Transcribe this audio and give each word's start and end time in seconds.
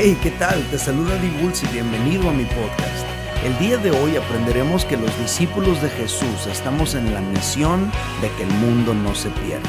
Hey, 0.00 0.16
¿qué 0.22 0.30
tal? 0.30 0.64
Te 0.70 0.78
saluda 0.78 1.20
Divulce 1.20 1.66
y 1.66 1.72
bienvenido 1.72 2.30
a 2.30 2.32
mi 2.32 2.44
podcast. 2.44 3.04
El 3.44 3.58
día 3.58 3.78
de 3.78 3.90
hoy 3.90 4.14
aprenderemos 4.14 4.84
que 4.84 4.96
los 4.96 5.10
discípulos 5.18 5.82
de 5.82 5.90
Jesús 5.90 6.46
estamos 6.46 6.94
en 6.94 7.12
la 7.12 7.20
misión 7.20 7.90
de 8.20 8.30
que 8.36 8.44
el 8.44 8.50
mundo 8.60 8.94
no 8.94 9.12
se 9.16 9.28
pierda. 9.30 9.68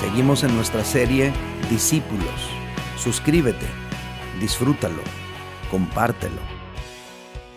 Seguimos 0.00 0.42
en 0.42 0.56
nuestra 0.56 0.82
serie 0.86 1.34
Discípulos. 1.68 2.48
Suscríbete, 2.96 3.66
disfrútalo, 4.40 5.02
compártelo. 5.70 6.40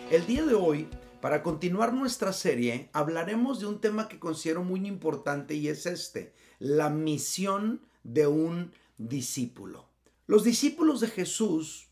El 0.10 0.28
día 0.28 0.46
de 0.46 0.56
hoy, 0.56 0.90
para 1.22 1.42
continuar 1.42 1.94
nuestra 1.94 2.34
serie, 2.34 2.90
hablaremos 2.92 3.62
de 3.62 3.68
un 3.68 3.80
tema 3.80 4.10
que 4.10 4.20
considero 4.20 4.66
muy 4.66 4.86
importante 4.86 5.54
y 5.54 5.70
es 5.70 5.86
este, 5.86 6.34
la 6.60 6.90
misión 6.90 7.80
de 8.04 8.28
un 8.28 8.74
discípulo. 8.98 9.88
Los 10.28 10.44
discípulos 10.44 11.00
de 11.00 11.08
Jesús 11.08 11.88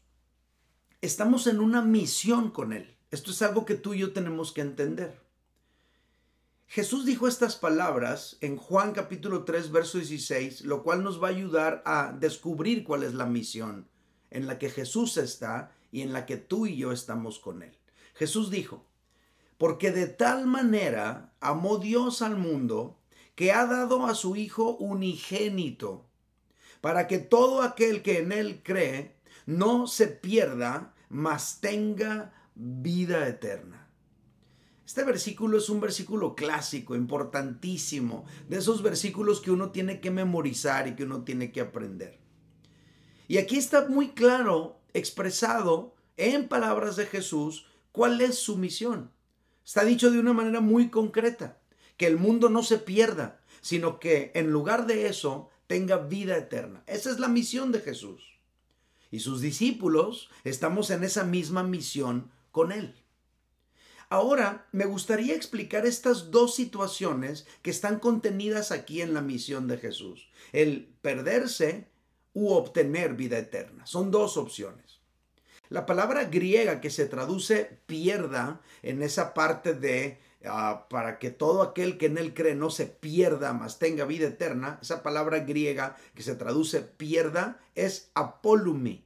estamos 1.02 1.48
en 1.48 1.59
una 1.59 1.81
misión 1.81 2.52
con 2.52 2.73
Él. 2.73 2.95
Esto 3.12 3.31
es 3.31 3.41
algo 3.41 3.66
que 3.66 3.76
tú 3.76 3.94
y 3.94 3.99
yo 3.99 4.13
tenemos 4.13 4.52
que 4.52 4.62
entender. 4.62 5.20
Jesús 6.67 7.05
dijo 7.05 7.27
estas 7.27 7.55
palabras 7.55 8.38
en 8.41 8.58
Juan 8.58 8.91
capítulo 8.91 9.44
3, 9.44 9.72
verso 9.72 9.98
16, 9.98 10.62
lo 10.62 10.84
cual 10.84 11.03
nos 11.03 11.22
va 11.22 11.27
a 11.27 11.31
ayudar 11.31 11.81
a 11.85 12.12
descubrir 12.12 12.84
cuál 12.84 13.03
es 13.03 13.16
la 13.16 13.25
misión 13.25 13.88
en 14.30 14.45
la 14.45 14.59
que 14.59 14.70
Jesús 14.70 15.17
está 15.17 15.72
y 15.91 16.02
en 16.02 16.13
la 16.13 16.27
que 16.27 16.38
tú 16.38 16.67
y 16.67 16.77
yo 16.77 16.91
estamos 16.91 17.39
con 17.39 17.63
Él. 17.63 17.75
Jesús 18.13 18.52
dijo, 18.52 18.86
porque 19.58 19.91
de 19.91 20.05
tal 20.05 20.45
manera 20.45 21.34
amó 21.39 21.80
Dios 21.80 22.22
al 22.22 22.38
mundo 22.38 23.00
que 23.34 23.52
ha 23.52 23.66
dado 23.66 24.05
a 24.05 24.13
su 24.13 24.36
Hijo 24.36 24.75
unigénito, 24.77 26.05
para 26.81 27.08
que 27.08 27.17
todo 27.17 27.63
aquel 27.63 28.03
que 28.03 28.20
en 28.20 28.31
Él 28.31 28.61
cree 28.63 29.19
no 29.49 29.88
se 29.88 30.05
pierda, 30.05 30.94
mas 31.09 31.59
tenga 31.59 32.31
vida 32.53 33.28
eterna. 33.28 33.89
Este 34.86 35.03
versículo 35.03 35.58
es 35.58 35.69
un 35.69 35.81
versículo 35.81 36.36
clásico, 36.36 36.95
importantísimo, 36.95 38.25
de 38.47 38.58
esos 38.58 38.83
versículos 38.83 39.41
que 39.41 39.50
uno 39.50 39.72
tiene 39.72 40.02
que 40.02 40.11
memorizar 40.11 40.88
y 40.88 40.95
que 40.95 41.03
uno 41.03 41.23
tiene 41.23 41.52
que 41.52 41.61
aprender. 41.61 42.19
Y 43.28 43.39
aquí 43.39 43.58
está 43.58 43.88
muy 43.88 44.09
claro, 44.09 44.81
expresado 44.94 45.95
en 46.16 46.47
palabras 46.47 46.95
de 46.95 47.08
Jesús, 47.08 47.66
cuál 47.91 48.22
es 48.22 48.38
su 48.38 48.56
misión. 48.56 49.11
Está 49.66 49.84
dicho 49.84 50.11
de 50.11 50.19
una 50.19 50.34
manera 50.34 50.59
muy 50.59 50.91
concreta, 50.91 51.59
que 51.97 52.06
el 52.06 52.17
mundo 52.17 52.50
no 52.50 52.61
se 52.61 52.78
pierda, 52.78 53.41
sino 53.61 54.00
que 54.00 54.31
en 54.36 54.52
lugar 54.52 54.86
de 54.86 55.08
eso 55.08 55.50
tenga 55.66 55.97
vida 55.97 56.38
eterna. 56.38 56.84
Esa 56.86 57.09
es 57.09 57.17
la 57.17 57.30
misión 57.30 57.72
de 57.72 57.80
Jesús 57.80 58.39
y 59.12 59.20
sus 59.20 59.42
discípulos 59.42 60.30
estamos 60.44 60.90
en 60.92 61.04
esa 61.04 61.24
misma 61.24 61.64
misión 61.64 62.32
con 62.52 62.72
Él. 62.72 62.96
Ahora 64.10 64.68
me 64.72 64.86
gustaría 64.86 65.36
explicar 65.36 65.86
estas 65.86 66.32
dos 66.32 66.56
situaciones 66.56 67.46
que 67.62 67.70
están 67.70 68.00
contenidas 68.00 68.72
aquí 68.72 69.02
en 69.02 69.14
la 69.14 69.22
misión 69.22 69.68
de 69.68 69.78
Jesús. 69.78 70.30
El 70.52 70.96
perderse 71.02 71.88
u 72.34 72.50
obtener 72.50 73.14
vida 73.14 73.38
eterna. 73.38 73.86
Son 73.86 74.10
dos 74.10 74.38
opciones. 74.38 75.00
La 75.70 75.86
palabra 75.86 76.26
griega 76.26 76.82
que 76.82 76.90
se 76.90 77.06
traduce 77.06 77.80
pierda 77.86 78.62
en 78.82 79.04
esa 79.04 79.36
parte 79.36 79.76
de 79.76 80.20
Ah, 80.45 80.88
para 80.90 81.20
que 81.20 81.32
todo 81.32 81.62
aquel 81.62 81.98
que 81.98 82.06
en 82.06 82.18
él 82.18 82.34
cree 82.34 82.56
no 82.56 82.70
se 82.70 82.86
pierda, 82.86 83.52
mas 83.52 83.78
tenga 83.78 84.06
vida 84.06 84.28
eterna, 84.28 84.80
esa 84.81 85.04
palabra 85.04 85.40
griega 85.40 85.98
que 86.16 86.23
se 86.23 86.36
traduce 86.36 86.80
pierda 86.81 87.59
es 87.76 88.09
apolumi 88.14 89.04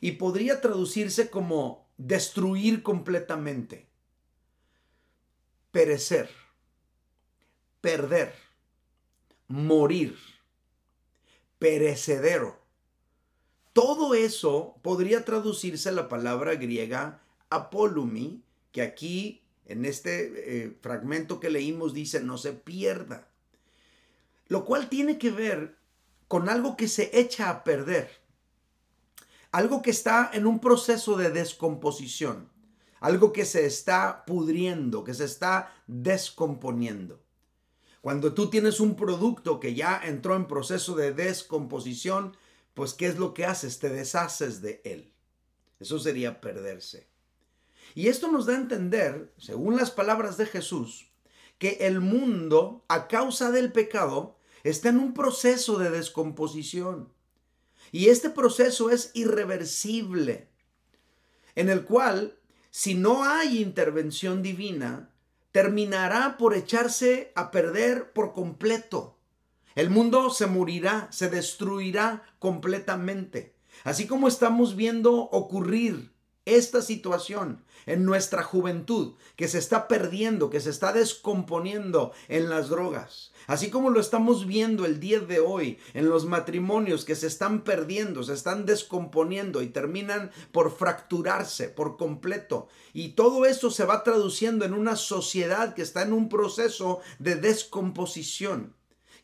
y 0.00 0.12
podría 0.12 0.60
traducirse 0.60 1.30
como 1.30 1.86
destruir 1.96 2.82
completamente, 2.82 3.86
perecer, 5.70 6.28
perder, 7.80 8.34
morir, 9.46 10.16
perecedero. 11.58 12.58
Todo 13.72 14.14
eso 14.14 14.76
podría 14.82 15.24
traducirse 15.24 15.92
la 15.92 16.08
palabra 16.08 16.56
griega 16.56 17.20
apolumi, 17.48 18.42
que 18.72 18.82
aquí 18.82 19.42
en 19.68 19.84
este 19.84 20.64
eh, 20.64 20.76
fragmento 20.80 21.38
que 21.38 21.50
leímos 21.50 21.94
dice 21.94 22.20
no 22.20 22.38
se 22.38 22.52
pierda. 22.54 23.28
Lo 24.48 24.64
cual 24.64 24.88
tiene 24.88 25.18
que 25.18 25.30
ver 25.30 25.76
con 26.26 26.48
algo 26.48 26.76
que 26.76 26.88
se 26.88 27.10
echa 27.18 27.50
a 27.50 27.64
perder. 27.64 28.10
Algo 29.52 29.82
que 29.82 29.90
está 29.90 30.30
en 30.32 30.46
un 30.46 30.58
proceso 30.58 31.16
de 31.16 31.30
descomposición. 31.30 32.50
Algo 33.00 33.32
que 33.32 33.44
se 33.44 33.66
está 33.66 34.24
pudriendo, 34.26 35.04
que 35.04 35.14
se 35.14 35.24
está 35.24 35.72
descomponiendo. 35.86 37.22
Cuando 38.00 38.32
tú 38.32 38.48
tienes 38.48 38.80
un 38.80 38.96
producto 38.96 39.60
que 39.60 39.74
ya 39.74 40.00
entró 40.02 40.34
en 40.34 40.46
proceso 40.46 40.94
de 40.96 41.12
descomposición, 41.12 42.36
pues 42.72 42.94
¿qué 42.94 43.06
es 43.06 43.18
lo 43.18 43.34
que 43.34 43.44
haces? 43.44 43.78
Te 43.78 43.90
deshaces 43.90 44.62
de 44.62 44.80
él. 44.84 45.12
Eso 45.78 45.98
sería 45.98 46.40
perderse. 46.40 47.08
Y 47.94 48.08
esto 48.08 48.30
nos 48.30 48.46
da 48.46 48.54
a 48.54 48.58
entender, 48.58 49.32
según 49.38 49.76
las 49.76 49.90
palabras 49.90 50.36
de 50.36 50.46
Jesús, 50.46 51.10
que 51.58 51.78
el 51.80 52.00
mundo, 52.00 52.84
a 52.88 53.08
causa 53.08 53.50
del 53.50 53.72
pecado, 53.72 54.36
está 54.62 54.90
en 54.90 54.98
un 54.98 55.14
proceso 55.14 55.78
de 55.78 55.90
descomposición. 55.90 57.12
Y 57.90 58.08
este 58.08 58.30
proceso 58.30 58.90
es 58.90 59.10
irreversible, 59.14 60.48
en 61.54 61.70
el 61.70 61.84
cual, 61.84 62.38
si 62.70 62.94
no 62.94 63.24
hay 63.24 63.60
intervención 63.60 64.42
divina, 64.42 65.10
terminará 65.52 66.36
por 66.36 66.54
echarse 66.54 67.32
a 67.34 67.50
perder 67.50 68.12
por 68.12 68.32
completo. 68.32 69.18
El 69.74 69.90
mundo 69.90 70.30
se 70.30 70.46
morirá, 70.46 71.08
se 71.10 71.28
destruirá 71.30 72.22
completamente. 72.38 73.54
Así 73.84 74.06
como 74.06 74.28
estamos 74.28 74.76
viendo 74.76 75.14
ocurrir 75.14 76.12
esta 76.56 76.82
situación 76.82 77.64
en 77.86 78.04
nuestra 78.04 78.42
juventud 78.42 79.14
que 79.36 79.48
se 79.48 79.58
está 79.58 79.88
perdiendo, 79.88 80.50
que 80.50 80.60
se 80.60 80.70
está 80.70 80.92
descomponiendo 80.92 82.12
en 82.28 82.50
las 82.50 82.68
drogas. 82.68 83.32
Así 83.46 83.70
como 83.70 83.90
lo 83.90 84.00
estamos 84.00 84.46
viendo 84.46 84.84
el 84.84 85.00
día 85.00 85.20
de 85.20 85.40
hoy 85.40 85.78
en 85.94 86.08
los 86.08 86.26
matrimonios 86.26 87.04
que 87.04 87.14
se 87.14 87.26
están 87.26 87.64
perdiendo, 87.64 88.22
se 88.22 88.34
están 88.34 88.66
descomponiendo 88.66 89.62
y 89.62 89.68
terminan 89.68 90.30
por 90.52 90.76
fracturarse 90.76 91.68
por 91.68 91.96
completo. 91.96 92.68
Y 92.92 93.10
todo 93.10 93.46
esto 93.46 93.70
se 93.70 93.84
va 93.84 94.04
traduciendo 94.04 94.64
en 94.64 94.74
una 94.74 94.96
sociedad 94.96 95.74
que 95.74 95.82
está 95.82 96.02
en 96.02 96.12
un 96.12 96.28
proceso 96.28 97.00
de 97.18 97.36
descomposición 97.36 98.77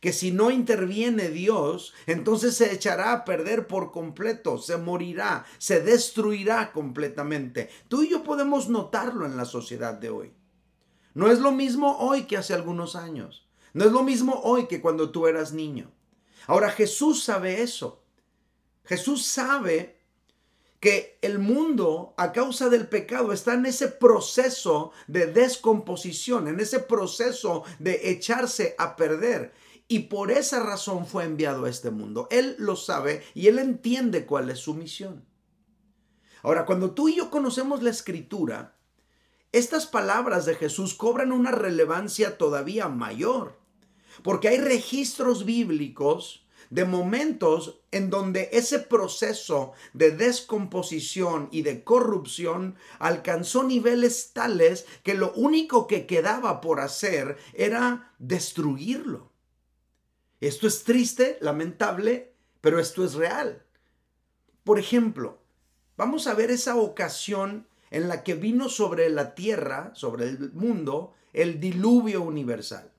que 0.05 0.13
si 0.13 0.29
no 0.29 0.51
interviene 0.51 1.29
Dios, 1.29 1.91
entonces 2.05 2.55
se 2.55 2.71
echará 2.71 3.11
a 3.11 3.25
perder 3.25 3.65
por 3.65 3.91
completo, 3.91 4.59
se 4.59 4.77
morirá, 4.77 5.47
se 5.57 5.81
destruirá 5.81 6.71
completamente. 6.73 7.71
Tú 7.87 8.03
y 8.03 8.09
yo 8.09 8.23
podemos 8.23 8.69
notarlo 8.69 9.25
en 9.25 9.35
la 9.35 9.45
sociedad 9.45 9.95
de 9.95 10.11
hoy. 10.11 10.31
No 11.15 11.31
es 11.31 11.39
lo 11.39 11.51
mismo 11.51 11.97
hoy 11.97 12.25
que 12.25 12.37
hace 12.37 12.53
algunos 12.53 12.95
años. 12.95 13.49
No 13.73 13.83
es 13.83 13.91
lo 13.91 14.03
mismo 14.03 14.41
hoy 14.43 14.67
que 14.67 14.79
cuando 14.79 15.09
tú 15.09 15.25
eras 15.25 15.53
niño. 15.53 15.91
Ahora 16.45 16.69
Jesús 16.69 17.23
sabe 17.23 17.63
eso. 17.63 18.03
Jesús 18.83 19.25
sabe 19.25 19.97
que 20.79 21.17
el 21.23 21.39
mundo 21.39 22.13
a 22.17 22.31
causa 22.31 22.69
del 22.69 22.87
pecado 22.87 23.33
está 23.33 23.55
en 23.55 23.65
ese 23.65 23.87
proceso 23.87 24.91
de 25.07 25.25
descomposición, 25.25 26.47
en 26.47 26.59
ese 26.59 26.77
proceso 26.77 27.63
de 27.79 28.11
echarse 28.11 28.75
a 28.77 28.95
perder 28.95 29.64
y 29.87 29.99
por 29.99 30.31
esa 30.31 30.61
razón 30.63 31.05
fue 31.05 31.25
enviado 31.25 31.65
a 31.65 31.69
este 31.69 31.91
mundo. 31.91 32.27
Él 32.31 32.55
lo 32.57 32.75
sabe 32.75 33.23
y 33.33 33.47
él 33.47 33.59
entiende 33.59 34.25
cuál 34.25 34.49
es 34.49 34.59
su 34.59 34.73
misión. 34.73 35.25
Ahora, 36.41 36.65
cuando 36.65 36.91
tú 36.91 37.09
y 37.09 37.15
yo 37.15 37.29
conocemos 37.29 37.81
la 37.83 37.89
escritura, 37.89 38.75
estas 39.51 39.85
palabras 39.85 40.45
de 40.45 40.55
Jesús 40.55 40.93
cobran 40.93 41.31
una 41.31 41.51
relevancia 41.51 42.37
todavía 42.37 42.87
mayor, 42.87 43.57
porque 44.23 44.49
hay 44.49 44.57
registros 44.57 45.45
bíblicos 45.45 46.45
de 46.69 46.85
momentos 46.85 47.79
en 47.91 48.09
donde 48.09 48.49
ese 48.51 48.79
proceso 48.79 49.73
de 49.93 50.11
descomposición 50.11 51.47
y 51.51 51.61
de 51.61 51.83
corrupción 51.83 52.75
alcanzó 52.99 53.63
niveles 53.63 54.31
tales 54.33 54.85
que 55.03 55.13
lo 55.13 55.31
único 55.33 55.87
que 55.87 56.05
quedaba 56.05 56.59
por 56.61 56.79
hacer 56.79 57.37
era 57.53 58.13
destruirlo. 58.19 59.34
Esto 60.41 60.67
es 60.67 60.83
triste, 60.83 61.37
lamentable, 61.41 62.33
pero 62.61 62.79
esto 62.79 63.03
es 63.03 63.13
real. 63.13 63.63
Por 64.63 64.79
ejemplo, 64.79 65.39
vamos 65.97 66.27
a 66.27 66.33
ver 66.33 66.51
esa 66.51 66.75
ocasión 66.75 67.67
en 67.91 68.07
la 68.07 68.23
que 68.23 68.33
vino 68.33 68.69
sobre 68.69 69.09
la 69.09 69.35
tierra, 69.35 69.91
sobre 69.93 70.25
el 70.25 70.51
mundo, 70.53 71.13
el 71.33 71.59
diluvio 71.59 72.21
universal. 72.21 72.91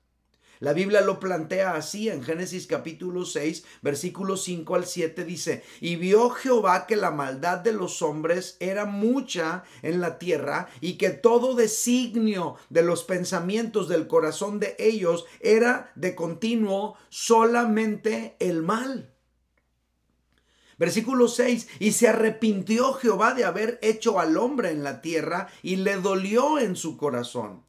La 0.59 0.73
Biblia 0.73 1.03
lo 1.03 1.21
plantea 1.21 1.75
así 1.75 2.09
en 2.09 2.23
Génesis 2.23 2.67
capítulo 2.67 3.27
6, 3.27 3.65
versículos 3.83 4.43
5 4.45 4.75
al 4.75 4.87
7 4.87 5.25
dice, 5.25 5.63
y 5.81 5.97
vio 5.97 6.31
Jehová 6.31 6.87
que 6.87 6.97
la 6.97 7.11
maldad 7.11 7.59
de 7.59 7.73
los 7.73 8.01
hombres 8.01 8.57
era 8.59 8.87
mucha 8.87 9.65
en 9.83 10.01
la 10.01 10.19
tierra 10.19 10.69
y 10.81 10.95
que 10.95 11.11
todo 11.11 11.55
designio 11.55 12.57
de 12.71 12.83
los 12.83 13.05
pensamientos 13.05 13.89
del 13.89 14.07
corazón 14.07 14.59
de 14.59 14.77
ellos 14.79 15.27
era 15.41 15.93
de 15.95 16.15
continuo 16.15 16.97
solamente 17.11 18.37
el 18.39 18.63
mal. 18.63 19.13
Versículo 20.79 21.29
6, 21.29 21.69
y 21.81 21.93
se 21.93 22.09
arrepintió 22.09 22.95
Jehová 22.95 23.35
de 23.35 23.45
haber 23.45 23.79
hecho 23.83 24.21
al 24.21 24.37
hombre 24.39 24.71
en 24.71 24.85
la 24.85 25.03
tierra 25.03 25.49
y 25.63 25.77
le 25.77 25.97
dolió 25.97 26.59
en 26.59 26.77
su 26.77 26.97
corazón. 26.97 27.67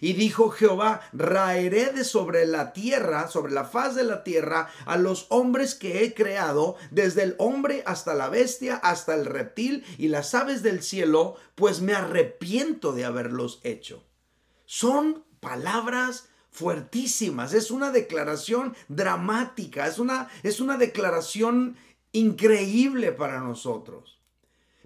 Y 0.00 0.12
dijo 0.12 0.50
Jehová, 0.50 1.00
raeré 1.12 1.92
de 1.92 2.04
sobre 2.04 2.46
la 2.46 2.72
tierra, 2.72 3.28
sobre 3.28 3.52
la 3.52 3.64
faz 3.64 3.94
de 3.94 4.04
la 4.04 4.22
tierra, 4.24 4.68
a 4.86 4.96
los 4.96 5.26
hombres 5.30 5.74
que 5.74 6.04
he 6.04 6.14
creado, 6.14 6.76
desde 6.90 7.22
el 7.22 7.34
hombre 7.38 7.82
hasta 7.86 8.14
la 8.14 8.28
bestia, 8.28 8.76
hasta 8.76 9.14
el 9.14 9.24
reptil 9.24 9.84
y 9.98 10.08
las 10.08 10.34
aves 10.34 10.62
del 10.62 10.82
cielo, 10.82 11.36
pues 11.54 11.80
me 11.80 11.94
arrepiento 11.94 12.92
de 12.92 13.04
haberlos 13.04 13.60
hecho. 13.62 14.04
Son 14.64 15.24
palabras 15.40 16.28
fuertísimas, 16.50 17.54
es 17.54 17.70
una 17.70 17.90
declaración 17.90 18.74
dramática, 18.88 19.86
es 19.86 19.98
una, 19.98 20.28
es 20.42 20.60
una 20.60 20.76
declaración 20.76 21.76
increíble 22.12 23.12
para 23.12 23.40
nosotros 23.40 24.17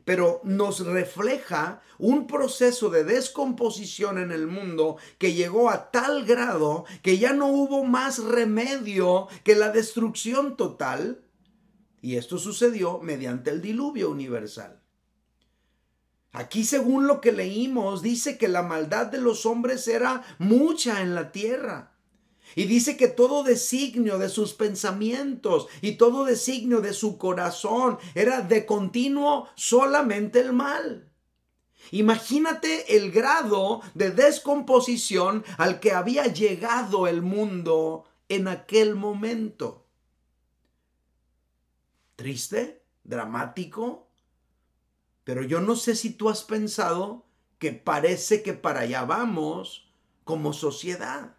pero 0.04 0.40
nos 0.44 0.84
refleja 0.84 1.82
un 1.98 2.26
proceso 2.26 2.90
de 2.90 3.04
descomposición 3.04 4.18
en 4.18 4.32
el 4.32 4.46
mundo 4.46 4.96
que 5.18 5.34
llegó 5.34 5.70
a 5.70 5.90
tal 5.90 6.24
grado 6.24 6.84
que 7.02 7.18
ya 7.18 7.32
no 7.32 7.48
hubo 7.48 7.84
más 7.84 8.18
remedio 8.18 9.28
que 9.44 9.54
la 9.54 9.70
destrucción 9.70 10.56
total. 10.56 11.24
Y 12.00 12.16
esto 12.16 12.38
sucedió 12.38 12.98
mediante 12.98 13.50
el 13.50 13.62
diluvio 13.62 14.10
universal. 14.10 14.82
Aquí, 16.32 16.64
según 16.64 17.06
lo 17.06 17.20
que 17.20 17.30
leímos, 17.30 18.02
dice 18.02 18.38
que 18.38 18.48
la 18.48 18.62
maldad 18.62 19.06
de 19.06 19.20
los 19.20 19.44
hombres 19.44 19.86
era 19.86 20.24
mucha 20.38 21.02
en 21.02 21.14
la 21.14 21.30
tierra. 21.30 21.91
Y 22.54 22.64
dice 22.64 22.96
que 22.96 23.08
todo 23.08 23.42
designio 23.42 24.18
de 24.18 24.28
sus 24.28 24.54
pensamientos 24.54 25.68
y 25.80 25.92
todo 25.92 26.24
designio 26.24 26.80
de 26.80 26.92
su 26.92 27.18
corazón 27.18 27.98
era 28.14 28.40
de 28.40 28.66
continuo 28.66 29.48
solamente 29.54 30.40
el 30.40 30.52
mal. 30.52 31.12
Imagínate 31.90 32.96
el 32.96 33.10
grado 33.10 33.82
de 33.94 34.10
descomposición 34.10 35.44
al 35.58 35.80
que 35.80 35.92
había 35.92 36.26
llegado 36.26 37.06
el 37.06 37.22
mundo 37.22 38.04
en 38.28 38.48
aquel 38.48 38.94
momento. 38.94 39.86
Triste, 42.16 42.82
dramático, 43.04 44.08
pero 45.24 45.42
yo 45.42 45.60
no 45.60 45.76
sé 45.76 45.96
si 45.96 46.10
tú 46.10 46.28
has 46.28 46.42
pensado 46.44 47.26
que 47.58 47.72
parece 47.72 48.42
que 48.42 48.54
para 48.54 48.80
allá 48.80 49.04
vamos 49.04 49.88
como 50.24 50.52
sociedad. 50.52 51.36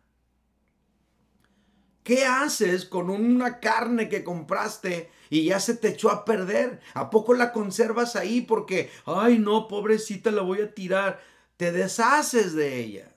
¿Qué 2.03 2.25
haces 2.25 2.85
con 2.85 3.09
una 3.09 3.59
carne 3.59 4.09
que 4.09 4.23
compraste 4.23 5.09
y 5.29 5.45
ya 5.45 5.59
se 5.59 5.75
te 5.75 5.89
echó 5.89 6.09
a 6.09 6.25
perder? 6.25 6.81
¿A 6.93 7.09
poco 7.09 7.33
la 7.33 7.53
conservas 7.53 8.15
ahí 8.15 8.41
porque, 8.41 8.91
ay 9.05 9.39
no, 9.39 9.67
pobrecita, 9.67 10.29
la 10.31 10.41
voy 10.41 10.61
a 10.61 10.73
tirar? 10.73 11.21
Te 11.55 11.71
deshaces 11.71 12.53
de 12.53 12.79
ella. 12.79 13.15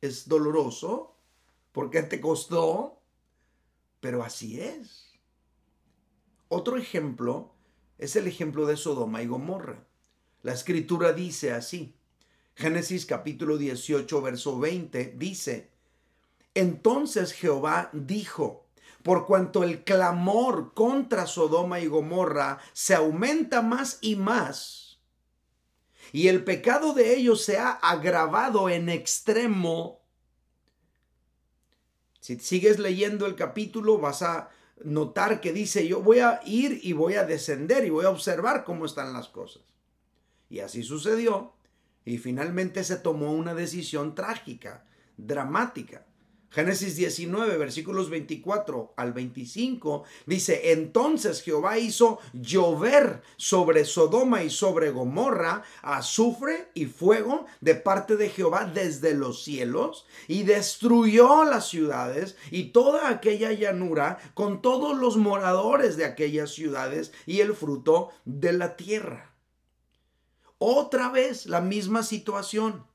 Es 0.00 0.28
doloroso 0.28 1.16
porque 1.72 2.02
te 2.02 2.20
costó, 2.20 3.00
pero 4.00 4.24
así 4.24 4.60
es. 4.60 5.10
Otro 6.48 6.76
ejemplo 6.76 7.54
es 7.98 8.16
el 8.16 8.26
ejemplo 8.26 8.66
de 8.66 8.76
Sodoma 8.76 9.22
y 9.22 9.26
Gomorra. 9.26 9.86
La 10.42 10.52
escritura 10.52 11.12
dice 11.12 11.52
así. 11.52 11.94
Génesis 12.56 13.06
capítulo 13.06 13.56
18, 13.56 14.22
verso 14.22 14.58
20 14.58 15.14
dice, 15.16 15.70
entonces 16.54 17.32
Jehová 17.32 17.90
dijo, 17.92 18.66
por 19.02 19.26
cuanto 19.26 19.64
el 19.64 19.84
clamor 19.84 20.74
contra 20.74 21.26
Sodoma 21.26 21.80
y 21.80 21.86
Gomorra 21.86 22.58
se 22.72 22.94
aumenta 22.94 23.62
más 23.62 23.98
y 24.00 24.16
más, 24.16 24.90
y 26.12 26.28
el 26.28 26.44
pecado 26.44 26.92
de 26.92 27.14
ellos 27.14 27.44
se 27.44 27.58
ha 27.58 27.70
agravado 27.70 28.68
en 28.68 28.88
extremo. 28.88 30.00
Si 32.20 32.38
sigues 32.38 32.78
leyendo 32.78 33.26
el 33.26 33.36
capítulo 33.36 33.98
vas 33.98 34.22
a 34.22 34.50
notar 34.82 35.40
que 35.40 35.52
dice, 35.52 35.86
yo 35.86 36.02
voy 36.02 36.20
a 36.20 36.40
ir 36.44 36.80
y 36.82 36.92
voy 36.92 37.14
a 37.14 37.24
descender 37.24 37.84
y 37.84 37.90
voy 37.90 38.06
a 38.06 38.10
observar 38.10 38.64
cómo 38.64 38.86
están 38.86 39.12
las 39.12 39.28
cosas. 39.28 39.62
Y 40.48 40.60
así 40.60 40.82
sucedió. 40.82 41.52
Y 42.04 42.18
finalmente 42.18 42.82
se 42.82 42.96
tomó 42.96 43.32
una 43.32 43.54
decisión 43.54 44.14
trágica, 44.14 44.84
dramática. 45.16 46.06
Génesis 46.52 46.96
19, 46.96 47.56
versículos 47.58 48.10
24 48.10 48.94
al 48.96 49.12
25, 49.12 50.02
dice, 50.26 50.72
entonces 50.72 51.42
Jehová 51.42 51.78
hizo 51.78 52.18
llover 52.32 53.22
sobre 53.36 53.84
Sodoma 53.84 54.42
y 54.42 54.50
sobre 54.50 54.90
Gomorra 54.90 55.62
azufre 55.80 56.68
y 56.74 56.86
fuego 56.86 57.46
de 57.60 57.76
parte 57.76 58.16
de 58.16 58.30
Jehová 58.30 58.64
desde 58.64 59.14
los 59.14 59.44
cielos 59.44 60.06
y 60.26 60.42
destruyó 60.42 61.44
las 61.44 61.68
ciudades 61.68 62.36
y 62.50 62.72
toda 62.72 63.08
aquella 63.08 63.52
llanura 63.52 64.18
con 64.34 64.60
todos 64.60 64.98
los 64.98 65.16
moradores 65.16 65.96
de 65.96 66.04
aquellas 66.04 66.50
ciudades 66.50 67.12
y 67.26 67.40
el 67.40 67.54
fruto 67.54 68.10
de 68.24 68.52
la 68.54 68.76
tierra. 68.76 69.36
Otra 70.58 71.10
vez 71.10 71.46
la 71.46 71.60
misma 71.60 72.02
situación. 72.02 72.89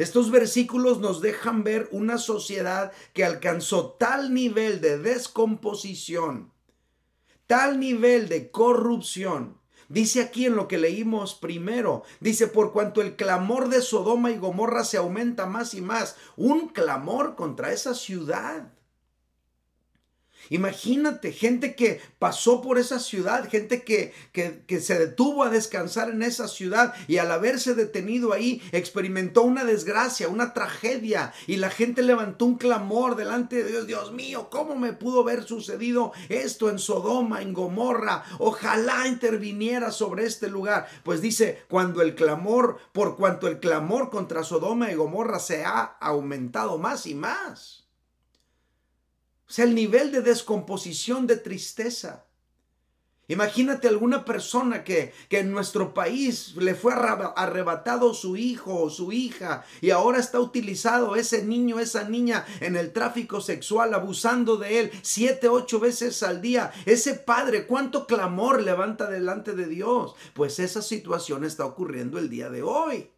Estos 0.00 0.30
versículos 0.30 0.98
nos 0.98 1.20
dejan 1.20 1.62
ver 1.62 1.86
una 1.92 2.16
sociedad 2.16 2.90
que 3.12 3.22
alcanzó 3.22 3.96
tal 3.98 4.32
nivel 4.32 4.80
de 4.80 4.96
descomposición, 4.96 6.54
tal 7.46 7.78
nivel 7.78 8.30
de 8.30 8.50
corrupción. 8.50 9.58
Dice 9.90 10.22
aquí 10.22 10.46
en 10.46 10.56
lo 10.56 10.68
que 10.68 10.78
leímos 10.78 11.34
primero, 11.34 12.02
dice, 12.18 12.46
por 12.46 12.72
cuanto 12.72 13.02
el 13.02 13.14
clamor 13.14 13.68
de 13.68 13.82
Sodoma 13.82 14.30
y 14.30 14.38
Gomorra 14.38 14.84
se 14.84 14.96
aumenta 14.96 15.44
más 15.44 15.74
y 15.74 15.82
más, 15.82 16.16
un 16.34 16.68
clamor 16.68 17.36
contra 17.36 17.70
esa 17.70 17.92
ciudad. 17.92 18.72
Imagínate, 20.48 21.32
gente 21.32 21.74
que 21.74 22.00
pasó 22.18 22.62
por 22.62 22.78
esa 22.78 22.98
ciudad, 22.98 23.48
gente 23.48 23.82
que, 23.82 24.12
que, 24.32 24.80
se 24.80 24.98
detuvo 24.98 25.44
a 25.44 25.50
descansar 25.50 26.10
en 26.10 26.22
esa 26.22 26.48
ciudad 26.48 26.94
y 27.06 27.18
al 27.18 27.30
haberse 27.30 27.74
detenido 27.74 28.32
ahí 28.32 28.62
experimentó 28.72 29.42
una 29.42 29.64
desgracia, 29.64 30.28
una 30.28 30.54
tragedia 30.54 31.32
y 31.46 31.56
la 31.56 31.70
gente 31.70 32.02
levantó 32.02 32.46
un 32.46 32.56
clamor 32.56 33.16
delante 33.16 33.62
de 33.62 33.70
Dios, 33.70 33.86
Dios 33.86 34.12
mío, 34.12 34.48
¿cómo 34.50 34.76
me 34.76 34.92
pudo 34.92 35.20
haber 35.20 35.44
sucedido 35.44 36.12
esto 36.28 36.70
en 36.70 36.78
Sodoma, 36.78 37.42
en 37.42 37.52
Gomorra? 37.52 38.24
Ojalá 38.38 39.06
interviniera 39.06 39.92
sobre 39.92 40.24
este 40.24 40.48
lugar. 40.48 40.88
Pues 41.04 41.20
dice, 41.20 41.62
cuando 41.68 42.02
el 42.02 42.14
clamor, 42.14 42.78
por 42.92 43.16
cuanto 43.16 43.46
el 43.46 43.60
clamor 43.60 44.10
contra 44.10 44.44
Sodoma 44.44 44.90
y 44.90 44.94
Gomorra 44.94 45.38
se 45.38 45.64
ha 45.64 45.96
aumentado 46.00 46.78
más 46.78 47.06
y 47.06 47.14
más. 47.14 47.79
O 49.50 49.52
sea, 49.52 49.64
el 49.64 49.74
nivel 49.74 50.12
de 50.12 50.22
descomposición, 50.22 51.26
de 51.26 51.36
tristeza. 51.36 52.24
Imagínate 53.26 53.88
alguna 53.88 54.24
persona 54.24 54.84
que, 54.84 55.12
que, 55.28 55.40
en 55.40 55.50
nuestro 55.50 55.92
país 55.92 56.54
le 56.54 56.76
fue 56.76 56.92
arrebatado 56.94 58.14
su 58.14 58.36
hijo 58.36 58.80
o 58.80 58.90
su 58.90 59.10
hija 59.10 59.64
y 59.80 59.90
ahora 59.90 60.20
está 60.20 60.38
utilizado 60.38 61.16
ese 61.16 61.44
niño, 61.44 61.80
esa 61.80 62.08
niña 62.08 62.46
en 62.60 62.76
el 62.76 62.92
tráfico 62.92 63.40
sexual, 63.40 63.92
abusando 63.92 64.56
de 64.56 64.78
él 64.78 64.90
siete, 65.02 65.48
ocho 65.48 65.80
veces 65.80 66.22
al 66.22 66.40
día. 66.40 66.72
Ese 66.86 67.14
padre, 67.14 67.66
¿cuánto 67.66 68.06
clamor 68.06 68.62
levanta 68.62 69.10
delante 69.10 69.56
de 69.56 69.66
Dios? 69.66 70.14
Pues 70.32 70.60
esa 70.60 70.80
situación 70.80 71.44
está 71.44 71.64
ocurriendo 71.66 72.20
el 72.20 72.30
día 72.30 72.50
de 72.50 72.62
hoy. 72.62 73.10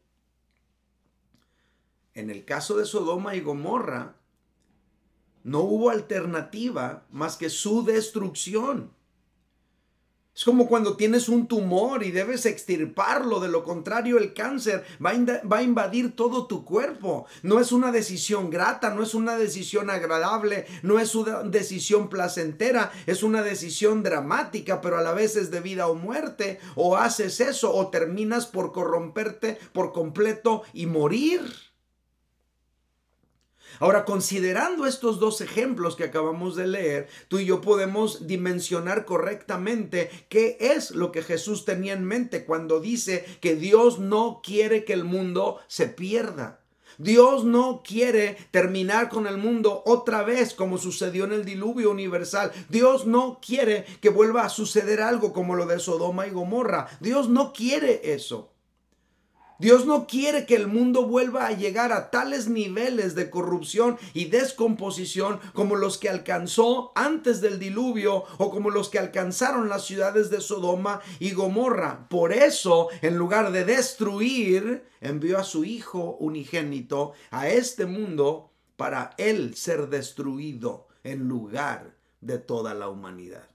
En 2.15 2.31
el 2.31 2.47
caso 2.47 2.79
de 2.79 2.87
Sodoma 2.87 3.35
y 3.35 3.41
Gomorra, 3.41 4.17
no 5.44 5.61
hubo 5.61 5.90
alternativa 5.90 7.06
más 7.11 7.37
que 7.37 7.50
su 7.50 7.84
destrucción. 7.84 8.90
Es 10.34 10.44
como 10.44 10.66
cuando 10.66 10.96
tienes 10.96 11.28
un 11.28 11.46
tumor 11.46 12.02
y 12.02 12.11
debes 12.11 12.46
extirparlo, 12.46 13.38
de 13.38 13.49
lo 13.49 13.64
contrario 13.64 14.16
el 14.16 14.32
cáncer 14.32 14.82
va 15.04 15.11
a, 15.11 15.46
va 15.46 15.58
a, 15.58 15.62
invadir 15.62 16.16
todo 16.16 16.46
tu 16.46 16.64
cuerpo. 16.64 17.26
No 17.42 17.61
es 17.61 17.70
una 17.70 17.92
decisión 17.92 18.49
grata, 18.49 18.94
no 18.94 19.02
es 19.02 19.12
una 19.14 19.37
decisión 19.37 19.90
agradable, 19.90 20.64
no 20.82 20.99
es 20.99 21.14
una 21.14 21.42
decisión 21.42 22.08
placentera, 22.08 22.92
es 23.06 23.22
una 23.22 23.42
decisión 23.42 24.02
dramática, 24.02 24.80
pero 24.80 24.96
a 24.96 25.02
la 25.02 25.12
vez 25.12 25.37
es 25.37 25.50
de 25.50 25.61
vida 25.61 25.87
o 25.87 25.94
muerte. 25.94 26.61
O 26.76 26.96
haces 26.96 27.40
eso 27.40 27.75
o 27.75 27.90
terminas 27.90 28.46
por 28.46 28.72
corromperte 28.72 29.58
por 29.75 29.92
completo 29.92 30.62
y 30.72 30.87
morir. 30.87 31.72
Ahora, 33.81 34.05
considerando 34.05 34.87
estos 34.87 35.19
dos 35.19 35.41
ejemplos 35.41 35.97
que 35.97 36.05
acabamos 36.05 36.57
de 36.57 36.67
leer, 36.67 37.09
tú 37.29 37.38
y 37.38 37.47
yo 37.47 37.61
podemos 37.61 38.26
dimensionar 38.26 39.05
correctamente 39.05 40.11
qué 40.29 40.57
es 40.61 40.91
lo 40.93 41.12
que 41.12 41.23
Jesús 41.23 41.64
tenía 41.64 41.93
en 41.93 42.05
mente 42.05 42.45
cuando 42.45 42.81
dice 42.81 43.25
que 43.41 43.57
Dios 43.57 43.99
no 43.99 44.41
quiere 44.43 44.85
que 44.85 44.93
el 44.93 45.05
mundo 45.05 45.59
se 45.69 45.88
pierda. 45.88 46.62
Dios 46.99 47.45
no 47.45 47.83
quiere 47.85 48.37
terminar 48.50 49.09
con 49.09 49.26
el 49.26 49.38
mundo 49.38 49.83
otra 49.87 50.23
vez 50.23 50.55
como 50.55 50.79
sucedió 50.79 51.25
en 51.25 51.33
el 51.33 51.45
diluvio 51.45 51.91
universal. 51.91 52.52
Dios 52.69 53.07
no 53.07 53.41
quiere 53.45 53.85
que 54.00 54.11
vuelva 54.11 54.45
a 54.45 54.50
suceder 54.50 55.00
algo 55.00 55.33
como 55.33 55.55
lo 55.55 55.67
de 55.67 55.79
Sodoma 55.79 56.26
y 56.26 56.31
Gomorra. 56.31 56.88
Dios 57.00 57.29
no 57.29 57.52
quiere 57.52 58.12
eso. 58.12 58.51
Dios 59.62 59.87
no 59.87 60.09
quiere 60.09 60.45
que 60.45 60.57
el 60.57 60.66
mundo 60.66 61.07
vuelva 61.07 61.47
a 61.47 61.52
llegar 61.52 61.92
a 61.92 62.11
tales 62.11 62.49
niveles 62.49 63.14
de 63.14 63.31
corrupción 63.31 63.97
y 64.12 64.25
descomposición 64.25 65.38
como 65.52 65.76
los 65.76 65.99
que 65.99 66.09
alcanzó 66.09 66.90
antes 66.97 67.40
del 67.40 67.61
diluvio 67.61 68.25
o 68.38 68.50
como 68.50 68.71
los 68.71 68.88
que 68.88 68.99
alcanzaron 68.99 69.69
las 69.69 69.85
ciudades 69.85 70.31
de 70.31 70.40
Sodoma 70.40 71.00
y 71.21 71.31
Gomorra. 71.31 72.09
Por 72.09 72.33
eso, 72.33 72.88
en 73.02 73.16
lugar 73.16 73.52
de 73.52 73.64
destruir, 73.64 74.83
envió 75.00 75.38
a 75.38 75.45
su 75.45 75.64
Hijo 75.64 76.16
unigénito 76.19 77.12
a 77.31 77.49
este 77.49 77.87
mundo 77.87 78.50
para 78.76 79.14
él 79.16 79.54
ser 79.54 79.88
destruido 79.90 80.88
en 81.04 81.28
lugar 81.28 81.95
de 82.21 82.38
toda 82.38 82.75
la 82.75 82.88
humanidad. 82.88 83.51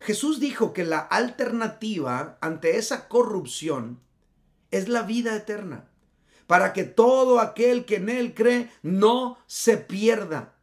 Jesús 0.00 0.40
dijo 0.40 0.72
que 0.72 0.84
la 0.84 0.98
alternativa 0.98 2.38
ante 2.40 2.76
esa 2.76 3.08
corrupción 3.08 4.00
es 4.70 4.88
la 4.88 5.02
vida 5.02 5.34
eterna, 5.34 5.88
para 6.46 6.72
que 6.72 6.84
todo 6.84 7.40
aquel 7.40 7.84
que 7.84 7.96
en 7.96 8.08
Él 8.08 8.34
cree 8.34 8.70
no 8.82 9.38
se 9.46 9.76
pierda, 9.76 10.54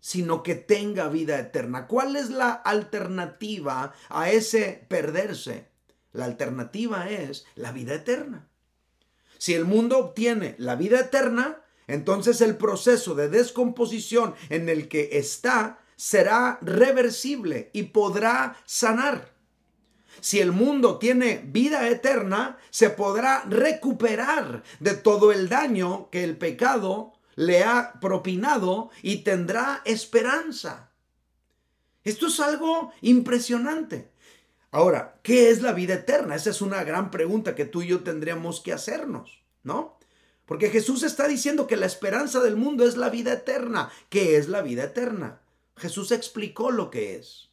sino 0.00 0.42
que 0.42 0.54
tenga 0.54 1.08
vida 1.08 1.38
eterna. 1.38 1.86
¿Cuál 1.86 2.16
es 2.16 2.30
la 2.30 2.52
alternativa 2.52 3.94
a 4.10 4.30
ese 4.30 4.84
perderse? 4.88 5.68
La 6.12 6.26
alternativa 6.26 7.08
es 7.08 7.46
la 7.54 7.72
vida 7.72 7.94
eterna. 7.94 8.48
Si 9.38 9.54
el 9.54 9.64
mundo 9.64 9.98
obtiene 9.98 10.54
la 10.58 10.76
vida 10.76 11.00
eterna, 11.00 11.64
entonces 11.86 12.40
el 12.40 12.56
proceso 12.56 13.14
de 13.14 13.28
descomposición 13.28 14.34
en 14.48 14.68
el 14.68 14.88
que 14.88 15.10
está 15.12 15.80
será 15.96 16.58
reversible 16.62 17.70
y 17.72 17.84
podrá 17.84 18.56
sanar. 18.64 19.34
Si 20.20 20.40
el 20.40 20.52
mundo 20.52 20.98
tiene 20.98 21.42
vida 21.44 21.88
eterna, 21.88 22.58
se 22.70 22.90
podrá 22.90 23.44
recuperar 23.48 24.62
de 24.80 24.94
todo 24.94 25.32
el 25.32 25.48
daño 25.48 26.08
que 26.10 26.24
el 26.24 26.36
pecado 26.36 27.14
le 27.36 27.64
ha 27.64 27.94
propinado 28.00 28.90
y 29.02 29.18
tendrá 29.18 29.82
esperanza. 29.84 30.90
Esto 32.04 32.28
es 32.28 32.38
algo 32.40 32.92
impresionante. 33.00 34.12
Ahora, 34.70 35.20
¿qué 35.22 35.50
es 35.50 35.62
la 35.62 35.72
vida 35.72 35.94
eterna? 35.94 36.34
Esa 36.34 36.50
es 36.50 36.60
una 36.60 36.84
gran 36.84 37.10
pregunta 37.10 37.54
que 37.54 37.64
tú 37.64 37.82
y 37.82 37.88
yo 37.88 38.02
tendríamos 38.02 38.60
que 38.60 38.72
hacernos, 38.72 39.42
¿no? 39.62 39.98
Porque 40.46 40.68
Jesús 40.68 41.02
está 41.02 41.26
diciendo 41.26 41.66
que 41.66 41.76
la 41.76 41.86
esperanza 41.86 42.40
del 42.40 42.56
mundo 42.56 42.84
es 42.84 42.96
la 42.96 43.08
vida 43.08 43.32
eterna. 43.32 43.90
¿Qué 44.10 44.36
es 44.36 44.48
la 44.48 44.62
vida 44.62 44.84
eterna? 44.84 45.40
Jesús 45.76 46.12
explicó 46.12 46.70
lo 46.70 46.90
que 46.90 47.16
es. 47.16 47.50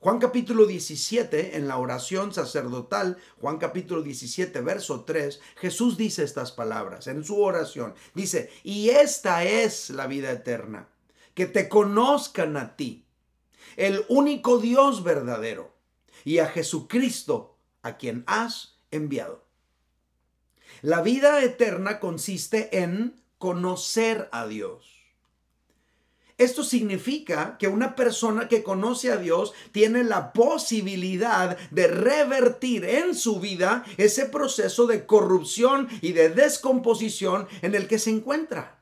Juan 0.00 0.20
capítulo 0.20 0.66
17, 0.66 1.56
en 1.56 1.66
la 1.66 1.76
oración 1.78 2.32
sacerdotal, 2.32 3.18
Juan 3.40 3.58
capítulo 3.58 4.02
17, 4.02 4.60
verso 4.60 5.04
3, 5.04 5.40
Jesús 5.56 5.96
dice 5.96 6.22
estas 6.22 6.52
palabras 6.52 7.08
en 7.08 7.24
su 7.24 7.42
oración. 7.42 7.94
Dice, 8.14 8.50
y 8.62 8.90
esta 8.90 9.42
es 9.42 9.90
la 9.90 10.06
vida 10.06 10.30
eterna, 10.30 10.88
que 11.34 11.46
te 11.46 11.68
conozcan 11.68 12.56
a 12.56 12.76
ti, 12.76 13.06
el 13.76 14.04
único 14.08 14.58
Dios 14.58 15.02
verdadero, 15.02 15.74
y 16.24 16.38
a 16.38 16.46
Jesucristo, 16.46 17.56
a 17.82 17.96
quien 17.96 18.22
has 18.28 18.78
enviado. 18.92 19.44
La 20.80 21.02
vida 21.02 21.42
eterna 21.42 21.98
consiste 21.98 22.82
en 22.82 23.20
conocer 23.38 24.28
a 24.30 24.46
Dios. 24.46 24.97
Esto 26.38 26.62
significa 26.62 27.56
que 27.58 27.66
una 27.66 27.96
persona 27.96 28.48
que 28.48 28.62
conoce 28.62 29.10
a 29.10 29.16
Dios 29.16 29.52
tiene 29.72 30.04
la 30.04 30.32
posibilidad 30.32 31.58
de 31.70 31.88
revertir 31.88 32.84
en 32.84 33.16
su 33.16 33.40
vida 33.40 33.84
ese 33.96 34.26
proceso 34.26 34.86
de 34.86 35.04
corrupción 35.04 35.88
y 36.00 36.12
de 36.12 36.28
descomposición 36.30 37.48
en 37.60 37.74
el 37.74 37.88
que 37.88 37.98
se 37.98 38.10
encuentra. 38.10 38.77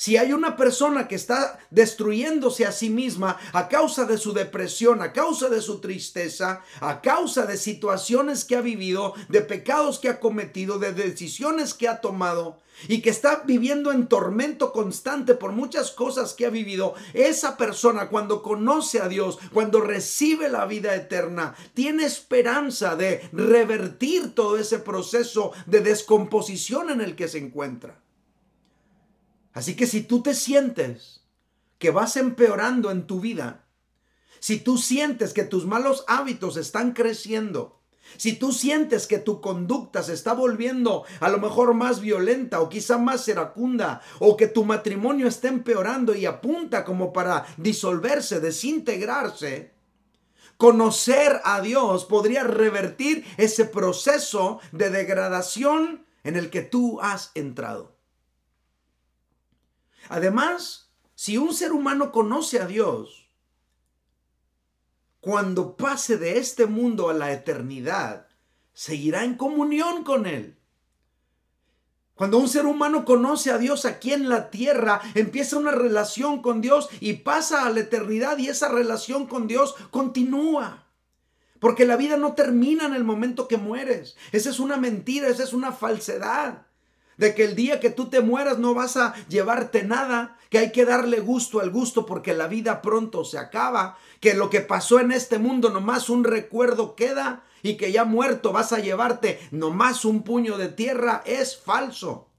Si 0.00 0.16
hay 0.16 0.32
una 0.32 0.56
persona 0.56 1.08
que 1.08 1.14
está 1.14 1.58
destruyéndose 1.68 2.64
a 2.64 2.72
sí 2.72 2.88
misma 2.88 3.36
a 3.52 3.68
causa 3.68 4.06
de 4.06 4.16
su 4.16 4.32
depresión, 4.32 5.02
a 5.02 5.12
causa 5.12 5.50
de 5.50 5.60
su 5.60 5.78
tristeza, 5.82 6.62
a 6.80 7.02
causa 7.02 7.44
de 7.44 7.58
situaciones 7.58 8.46
que 8.46 8.56
ha 8.56 8.62
vivido, 8.62 9.12
de 9.28 9.42
pecados 9.42 9.98
que 9.98 10.08
ha 10.08 10.18
cometido, 10.18 10.78
de 10.78 10.94
decisiones 10.94 11.74
que 11.74 11.86
ha 11.86 12.00
tomado, 12.00 12.56
y 12.88 13.02
que 13.02 13.10
está 13.10 13.42
viviendo 13.44 13.92
en 13.92 14.06
tormento 14.06 14.72
constante 14.72 15.34
por 15.34 15.52
muchas 15.52 15.90
cosas 15.90 16.32
que 16.32 16.46
ha 16.46 16.50
vivido, 16.50 16.94
esa 17.12 17.58
persona 17.58 18.08
cuando 18.08 18.42
conoce 18.42 19.02
a 19.02 19.08
Dios, 19.08 19.38
cuando 19.52 19.82
recibe 19.82 20.48
la 20.48 20.64
vida 20.64 20.94
eterna, 20.94 21.54
tiene 21.74 22.06
esperanza 22.06 22.96
de 22.96 23.28
revertir 23.34 24.34
todo 24.34 24.56
ese 24.56 24.78
proceso 24.78 25.52
de 25.66 25.80
descomposición 25.82 26.88
en 26.88 27.02
el 27.02 27.16
que 27.16 27.28
se 27.28 27.36
encuentra. 27.36 28.00
Así 29.52 29.74
que 29.74 29.86
si 29.86 30.02
tú 30.02 30.22
te 30.22 30.34
sientes 30.34 31.22
que 31.78 31.90
vas 31.90 32.16
empeorando 32.16 32.90
en 32.90 33.06
tu 33.06 33.20
vida, 33.20 33.64
si 34.38 34.58
tú 34.58 34.78
sientes 34.78 35.32
que 35.32 35.44
tus 35.44 35.66
malos 35.66 36.04
hábitos 36.06 36.56
están 36.56 36.92
creciendo, 36.92 37.80
si 38.16 38.34
tú 38.34 38.52
sientes 38.52 39.06
que 39.06 39.18
tu 39.18 39.40
conducta 39.40 40.02
se 40.02 40.14
está 40.14 40.32
volviendo 40.32 41.04
a 41.20 41.28
lo 41.28 41.38
mejor 41.38 41.74
más 41.74 42.00
violenta 42.00 42.60
o 42.60 42.68
quizá 42.68 42.98
más 42.98 43.26
iracunda 43.28 44.00
o 44.18 44.36
que 44.36 44.46
tu 44.46 44.64
matrimonio 44.64 45.28
está 45.28 45.48
empeorando 45.48 46.14
y 46.14 46.26
apunta 46.26 46.84
como 46.84 47.12
para 47.12 47.46
disolverse, 47.56 48.40
desintegrarse, 48.40 49.72
conocer 50.56 51.40
a 51.44 51.60
Dios 51.60 52.04
podría 52.04 52.44
revertir 52.44 53.24
ese 53.36 53.64
proceso 53.64 54.60
de 54.72 54.90
degradación 54.90 56.04
en 56.24 56.36
el 56.36 56.50
que 56.50 56.62
tú 56.62 57.00
has 57.00 57.30
entrado. 57.34 57.99
Además, 60.10 60.90
si 61.14 61.38
un 61.38 61.54
ser 61.54 61.70
humano 61.70 62.10
conoce 62.10 62.58
a 62.58 62.66
Dios, 62.66 63.30
cuando 65.20 65.76
pase 65.76 66.18
de 66.18 66.38
este 66.38 66.66
mundo 66.66 67.10
a 67.10 67.14
la 67.14 67.30
eternidad, 67.30 68.26
seguirá 68.72 69.22
en 69.22 69.36
comunión 69.36 70.02
con 70.02 70.26
Él. 70.26 70.58
Cuando 72.14 72.38
un 72.38 72.48
ser 72.48 72.66
humano 72.66 73.04
conoce 73.04 73.52
a 73.52 73.58
Dios 73.58 73.84
aquí 73.84 74.12
en 74.12 74.28
la 74.28 74.50
tierra, 74.50 75.00
empieza 75.14 75.56
una 75.56 75.70
relación 75.70 76.42
con 76.42 76.60
Dios 76.60 76.88
y 76.98 77.12
pasa 77.12 77.64
a 77.64 77.70
la 77.70 77.78
eternidad 77.78 78.36
y 78.38 78.48
esa 78.48 78.68
relación 78.68 79.28
con 79.28 79.46
Dios 79.46 79.76
continúa. 79.92 80.88
Porque 81.60 81.86
la 81.86 81.96
vida 81.96 82.16
no 82.16 82.34
termina 82.34 82.84
en 82.84 82.94
el 82.94 83.04
momento 83.04 83.46
que 83.46 83.58
mueres. 83.58 84.16
Esa 84.32 84.50
es 84.50 84.58
una 84.58 84.76
mentira, 84.76 85.28
esa 85.28 85.44
es 85.44 85.52
una 85.52 85.70
falsedad 85.70 86.66
de 87.20 87.34
que 87.34 87.44
el 87.44 87.54
día 87.54 87.80
que 87.80 87.90
tú 87.90 88.06
te 88.06 88.22
mueras 88.22 88.58
no 88.58 88.72
vas 88.72 88.96
a 88.96 89.12
llevarte 89.28 89.84
nada, 89.84 90.38
que 90.48 90.56
hay 90.56 90.72
que 90.72 90.86
darle 90.86 91.20
gusto 91.20 91.60
al 91.60 91.70
gusto 91.70 92.06
porque 92.06 92.32
la 92.32 92.46
vida 92.46 92.80
pronto 92.80 93.26
se 93.26 93.36
acaba, 93.36 93.98
que 94.20 94.32
lo 94.32 94.48
que 94.48 94.62
pasó 94.62 95.00
en 95.00 95.12
este 95.12 95.38
mundo 95.38 95.68
nomás 95.68 96.08
un 96.08 96.24
recuerdo 96.24 96.96
queda 96.96 97.44
y 97.62 97.76
que 97.76 97.92
ya 97.92 98.06
muerto 98.06 98.52
vas 98.52 98.72
a 98.72 98.78
llevarte 98.78 99.38
nomás 99.50 100.06
un 100.06 100.22
puño 100.22 100.56
de 100.56 100.68
tierra, 100.68 101.22
es 101.26 101.58
falso. 101.58 102.30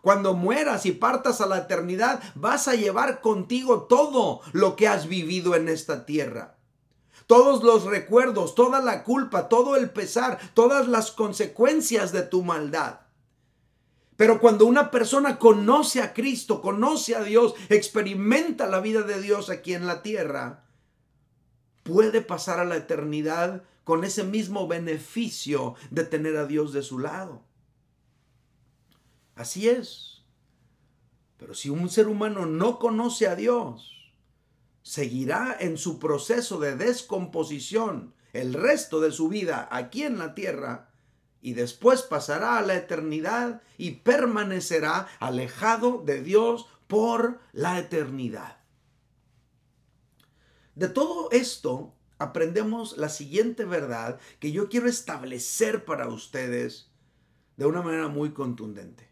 Cuando 0.00 0.32
mueras 0.32 0.86
y 0.86 0.92
partas 0.92 1.42
a 1.42 1.46
la 1.46 1.58
eternidad, 1.58 2.20
vas 2.34 2.66
a 2.66 2.74
llevar 2.74 3.20
contigo 3.20 3.82
todo 3.82 4.40
lo 4.52 4.74
que 4.74 4.88
has 4.88 5.06
vivido 5.06 5.54
en 5.54 5.68
esta 5.68 6.06
tierra 6.06 6.56
todos 7.26 7.62
los 7.62 7.84
recuerdos, 7.84 8.56
toda 8.56 8.80
la 8.80 9.04
culpa, 9.04 9.48
todo 9.48 9.76
el 9.76 9.90
pesar, 9.90 10.40
todas 10.52 10.88
las 10.88 11.12
consecuencias 11.12 12.10
de 12.10 12.22
tu 12.22 12.42
maldad. 12.42 13.02
Pero 14.20 14.38
cuando 14.38 14.66
una 14.66 14.90
persona 14.90 15.38
conoce 15.38 16.02
a 16.02 16.12
Cristo, 16.12 16.60
conoce 16.60 17.16
a 17.16 17.22
Dios, 17.22 17.54
experimenta 17.70 18.66
la 18.66 18.80
vida 18.80 19.00
de 19.00 19.18
Dios 19.18 19.48
aquí 19.48 19.72
en 19.72 19.86
la 19.86 20.02
tierra, 20.02 20.66
puede 21.84 22.20
pasar 22.20 22.60
a 22.60 22.66
la 22.66 22.76
eternidad 22.76 23.64
con 23.82 24.04
ese 24.04 24.22
mismo 24.22 24.68
beneficio 24.68 25.74
de 25.90 26.04
tener 26.04 26.36
a 26.36 26.44
Dios 26.44 26.74
de 26.74 26.82
su 26.82 26.98
lado. 26.98 27.46
Así 29.36 29.70
es. 29.70 30.22
Pero 31.38 31.54
si 31.54 31.70
un 31.70 31.88
ser 31.88 32.06
humano 32.06 32.44
no 32.44 32.78
conoce 32.78 33.26
a 33.26 33.36
Dios, 33.36 34.12
seguirá 34.82 35.56
en 35.58 35.78
su 35.78 35.98
proceso 35.98 36.58
de 36.58 36.76
descomposición 36.76 38.12
el 38.34 38.52
resto 38.52 39.00
de 39.00 39.12
su 39.12 39.30
vida 39.30 39.66
aquí 39.72 40.02
en 40.02 40.18
la 40.18 40.34
tierra 40.34 40.89
y 41.40 41.54
después 41.54 42.02
pasará 42.02 42.58
a 42.58 42.62
la 42.62 42.74
eternidad 42.74 43.62
y 43.78 43.92
permanecerá 43.92 45.08
alejado 45.18 46.02
de 46.04 46.22
Dios 46.22 46.66
por 46.86 47.40
la 47.52 47.78
eternidad. 47.78 48.58
De 50.74 50.88
todo 50.88 51.30
esto 51.30 51.94
aprendemos 52.18 52.96
la 52.98 53.08
siguiente 53.08 53.64
verdad 53.64 54.20
que 54.38 54.52
yo 54.52 54.68
quiero 54.68 54.88
establecer 54.88 55.84
para 55.84 56.08
ustedes 56.08 56.90
de 57.56 57.66
una 57.66 57.82
manera 57.82 58.08
muy 58.08 58.32
contundente. 58.32 59.08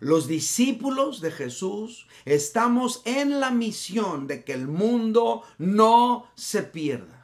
Los 0.00 0.26
discípulos 0.26 1.20
de 1.22 1.30
Jesús 1.30 2.06
estamos 2.26 3.00
en 3.06 3.40
la 3.40 3.50
misión 3.50 4.26
de 4.26 4.44
que 4.44 4.52
el 4.52 4.68
mundo 4.68 5.42
no 5.58 6.30
se 6.34 6.62
pierda. 6.62 7.15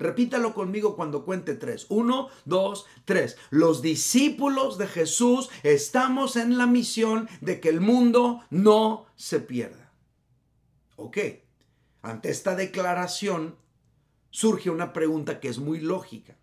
Repítalo 0.00 0.54
conmigo 0.54 0.96
cuando 0.96 1.26
cuente 1.26 1.54
tres. 1.54 1.84
Uno, 1.90 2.30
dos, 2.46 2.86
tres. 3.04 3.36
Los 3.50 3.82
discípulos 3.82 4.78
de 4.78 4.86
Jesús 4.86 5.50
estamos 5.62 6.36
en 6.36 6.56
la 6.56 6.66
misión 6.66 7.28
de 7.42 7.60
que 7.60 7.68
el 7.68 7.82
mundo 7.82 8.42
no 8.48 9.04
se 9.14 9.40
pierda. 9.40 9.92
Ok. 10.96 11.18
Ante 12.00 12.30
esta 12.30 12.56
declaración 12.56 13.56
surge 14.30 14.70
una 14.70 14.94
pregunta 14.94 15.38
que 15.38 15.48
es 15.48 15.58
muy 15.58 15.80
lógica. 15.80 16.34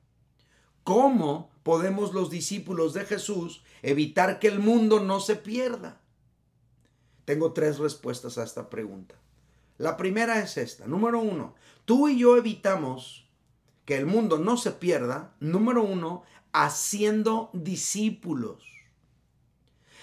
¿Cómo 0.83 1.49
podemos 1.63 2.13
los 2.13 2.29
discípulos 2.29 2.93
de 2.93 3.05
Jesús 3.05 3.63
evitar 3.81 4.37
que 4.37 4.49
el 4.49 4.59
mundo 4.59 4.99
no 4.99 5.19
se 5.19 5.35
pierda? 5.35 5.99
Tengo 7.25 7.53
tres 7.53 7.79
respuestas 7.79 8.37
a 8.37 8.43
esta 8.43 8.69
pregunta. 8.69 9.15
La 9.79 9.97
primera 9.97 10.39
es 10.39 10.57
esta. 10.57 10.85
Número 10.85 11.19
uno, 11.19 11.55
tú 11.85 12.07
y 12.07 12.19
yo 12.19 12.37
evitamos 12.37 13.26
que 13.87 13.95
el 13.95 14.05
mundo 14.05 14.37
no 14.37 14.57
se 14.57 14.71
pierda. 14.71 15.33
Número 15.39 15.81
uno, 15.81 16.23
haciendo 16.51 17.49
discípulos. 17.53 18.61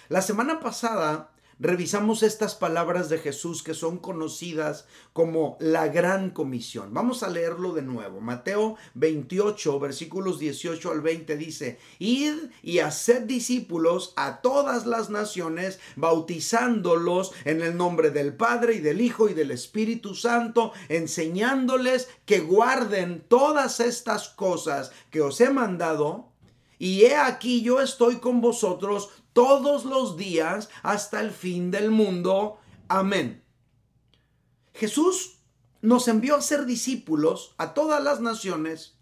La 0.09 0.23
semana 0.23 0.59
pasada 0.59 1.34
revisamos 1.59 2.23
estas 2.23 2.55
palabras 2.55 3.09
de 3.09 3.19
Jesús 3.19 3.63
que 3.63 3.75
son 3.75 3.99
conocidas 3.99 4.87
como 5.13 5.57
la 5.61 5.89
gran 5.89 6.31
comisión. 6.31 6.93
Vamos 6.93 7.23
a 7.23 7.31
leerlo 7.31 7.73
de 7.73 7.83
nuevo. 7.83 8.21
Mateo 8.21 8.77
28, 8.95 9.79
versículos 9.81 10.39
18 10.39 10.91
al 10.91 11.01
20 11.01 11.37
dice, 11.37 11.79
Id 11.99 12.51
y 12.63 12.81
haced 12.81 13.23
discípulos 13.23 14.13
a 14.17 14.41
todas 14.41 14.87
las 14.87 15.11
naciones, 15.11 15.79
bautizándolos 15.97 17.33
en 17.45 17.63
el 17.63 17.77
nombre 17.77 18.11
del 18.11 18.35
Padre 18.35 18.75
y 18.75 18.81
del 18.81 19.01
Hijo 19.01 19.29
y 19.29 19.35
del 19.35 19.51
Espíritu 19.51 20.15
Santo, 20.15 20.73
enseñándoles 20.89 22.09
que 22.27 22.41
guarden 22.41 23.25
todas 23.29 23.81
estas 23.81 24.29
cosas 24.29 24.93
que 25.11 25.21
os 25.21 25.41
he 25.41 25.51
mandado. 25.51 26.29
Y 26.79 27.03
he 27.05 27.17
aquí 27.17 27.63
yo 27.63 27.81
estoy 27.81 28.17
con 28.17 28.41
vosotros 28.41 29.11
todos 29.35 29.85
los 29.85 30.17
días 30.17 30.71
hasta 30.83 31.21
el 31.21 31.31
fin 31.31 31.71
del 31.71 31.91
mundo. 31.91 32.59
Amén. 32.89 33.45
Jesús 34.73 35.41
nos 35.83 36.09
envió 36.09 36.37
a 36.37 36.41
ser 36.41 36.65
discípulos 36.65 37.55
a 37.59 37.75
todas 37.75 38.03
las 38.03 38.21
naciones 38.21 38.95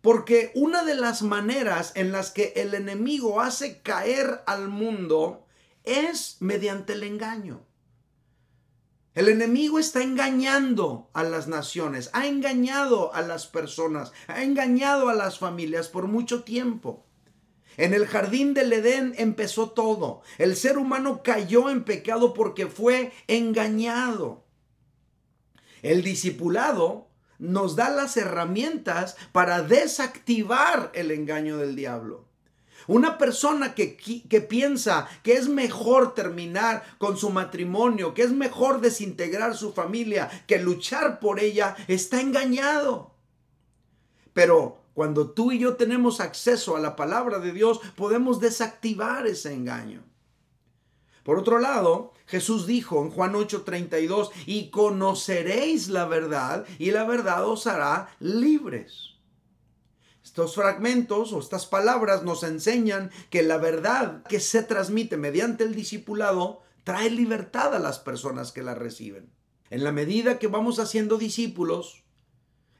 porque 0.00 0.50
una 0.54 0.84
de 0.84 0.94
las 0.94 1.22
maneras 1.22 1.92
en 1.94 2.12
las 2.12 2.30
que 2.30 2.54
el 2.56 2.74
enemigo 2.74 3.40
hace 3.40 3.82
caer 3.82 4.42
al 4.46 4.68
mundo 4.68 5.46
es 5.84 6.38
mediante 6.40 6.94
el 6.94 7.02
engaño. 7.02 7.66
El 9.14 9.28
enemigo 9.28 9.78
está 9.78 10.02
engañando 10.02 11.10
a 11.12 11.24
las 11.24 11.48
naciones, 11.48 12.10
ha 12.12 12.26
engañado 12.26 13.12
a 13.12 13.22
las 13.22 13.46
personas, 13.46 14.12
ha 14.28 14.42
engañado 14.42 15.08
a 15.08 15.14
las 15.14 15.38
familias 15.38 15.88
por 15.88 16.06
mucho 16.06 16.44
tiempo. 16.44 17.04
En 17.76 17.94
el 17.94 18.06
jardín 18.06 18.54
del 18.54 18.72
Edén 18.72 19.14
empezó 19.16 19.70
todo. 19.70 20.22
El 20.38 20.56
ser 20.56 20.78
humano 20.78 21.22
cayó 21.22 21.70
en 21.70 21.84
pecado 21.84 22.34
porque 22.34 22.66
fue 22.66 23.12
engañado. 23.26 24.44
El 25.82 26.02
discipulado 26.02 27.08
nos 27.38 27.74
da 27.74 27.88
las 27.88 28.16
herramientas 28.16 29.16
para 29.32 29.62
desactivar 29.62 30.90
el 30.94 31.10
engaño 31.10 31.56
del 31.56 31.74
diablo. 31.74 32.26
Una 32.86 33.18
persona 33.18 33.74
que, 33.74 33.96
que, 33.96 34.40
piensa 34.40 35.08
que 35.22 35.34
es 35.34 35.48
mejor 35.48 36.14
terminar 36.14 36.82
con 36.98 37.16
su 37.16 37.30
matrimonio, 37.30 38.14
que 38.14 38.22
es 38.22 38.32
mejor 38.32 38.80
desintegrar 38.80 39.56
su 39.56 39.72
familia, 39.72 40.28
que 40.46 40.58
luchar 40.58 41.20
por 41.20 41.40
ella, 41.40 41.76
está 41.88 42.20
engañado. 42.20 43.14
Pero 44.32 44.79
cuando 44.94 45.30
tú 45.30 45.52
y 45.52 45.58
yo 45.58 45.76
tenemos 45.76 46.20
acceso 46.20 46.76
a 46.76 46.80
la 46.80 46.96
palabra 46.96 47.38
de 47.38 47.52
Dios, 47.52 47.80
podemos 47.96 48.40
desactivar 48.40 49.26
ese 49.26 49.52
engaño. 49.54 50.02
Por 51.22 51.38
otro 51.38 51.58
lado, 51.58 52.12
Jesús 52.26 52.66
dijo 52.66 53.02
en 53.02 53.10
Juan 53.10 53.34
8:32, 53.34 54.30
y 54.46 54.70
conoceréis 54.70 55.88
la 55.88 56.06
verdad, 56.06 56.66
y 56.78 56.90
la 56.90 57.04
verdad 57.04 57.46
os 57.46 57.66
hará 57.66 58.08
libres. 58.18 59.10
Estos 60.24 60.54
fragmentos 60.54 61.32
o 61.32 61.40
estas 61.40 61.66
palabras 61.66 62.22
nos 62.22 62.42
enseñan 62.42 63.10
que 63.30 63.42
la 63.42 63.58
verdad 63.58 64.22
que 64.24 64.38
se 64.38 64.62
transmite 64.62 65.16
mediante 65.16 65.64
el 65.64 65.74
discipulado 65.74 66.62
trae 66.84 67.10
libertad 67.10 67.74
a 67.74 67.78
las 67.78 67.98
personas 67.98 68.52
que 68.52 68.62
la 68.62 68.74
reciben. 68.74 69.30
En 69.70 69.84
la 69.84 69.92
medida 69.92 70.38
que 70.38 70.46
vamos 70.46 70.78
haciendo 70.78 71.18
discípulos, 71.18 72.04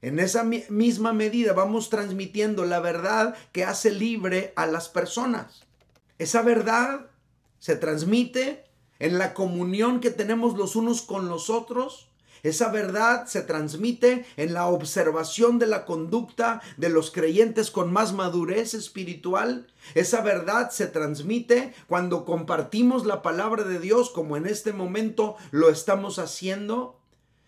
en 0.03 0.19
esa 0.19 0.45
misma 0.45 1.13
medida 1.13 1.53
vamos 1.53 1.91
transmitiendo 1.91 2.65
la 2.65 2.81
verdad 2.81 3.35
que 3.53 3.65
hace 3.65 3.91
libre 3.91 4.53
a 4.57 4.67
las 4.67 4.89
personas. 4.89 5.67
Esa 6.19 6.43
verdad 6.43 7.07
se 7.59 7.77
transmite 7.77 8.65
en 8.99 9.19
la 9.19 9.35
comunión 9.35 10.01
que 10.01 10.11
tenemos 10.11 10.57
los 10.57 10.77
unos 10.77 11.03
con 11.03 11.29
los 11.29 11.51
otros. 11.51 12.09
Esa 12.43 12.71
verdad 12.71 13.27
se 13.27 13.43
transmite 13.43 14.25
en 14.39 14.55
la 14.55 14.67
observación 14.67 15.59
de 15.59 15.67
la 15.67 15.85
conducta 15.85 16.63
de 16.79 16.89
los 16.89 17.11
creyentes 17.11 17.71
con 17.71 17.93
más 17.93 18.15
madurez 18.15 18.73
espiritual. 18.73 19.67
Esa 19.95 20.23
verdad 20.23 20.71
se 20.71 20.87
transmite 20.87 21.75
cuando 21.87 22.25
compartimos 22.25 23.05
la 23.05 23.21
palabra 23.21 23.65
de 23.65 23.79
Dios 23.79 24.09
como 24.11 24.39
en 24.39 24.47
este 24.47 24.73
momento 24.73 25.37
lo 25.51 25.69
estamos 25.69 26.19
haciendo. 26.19 27.00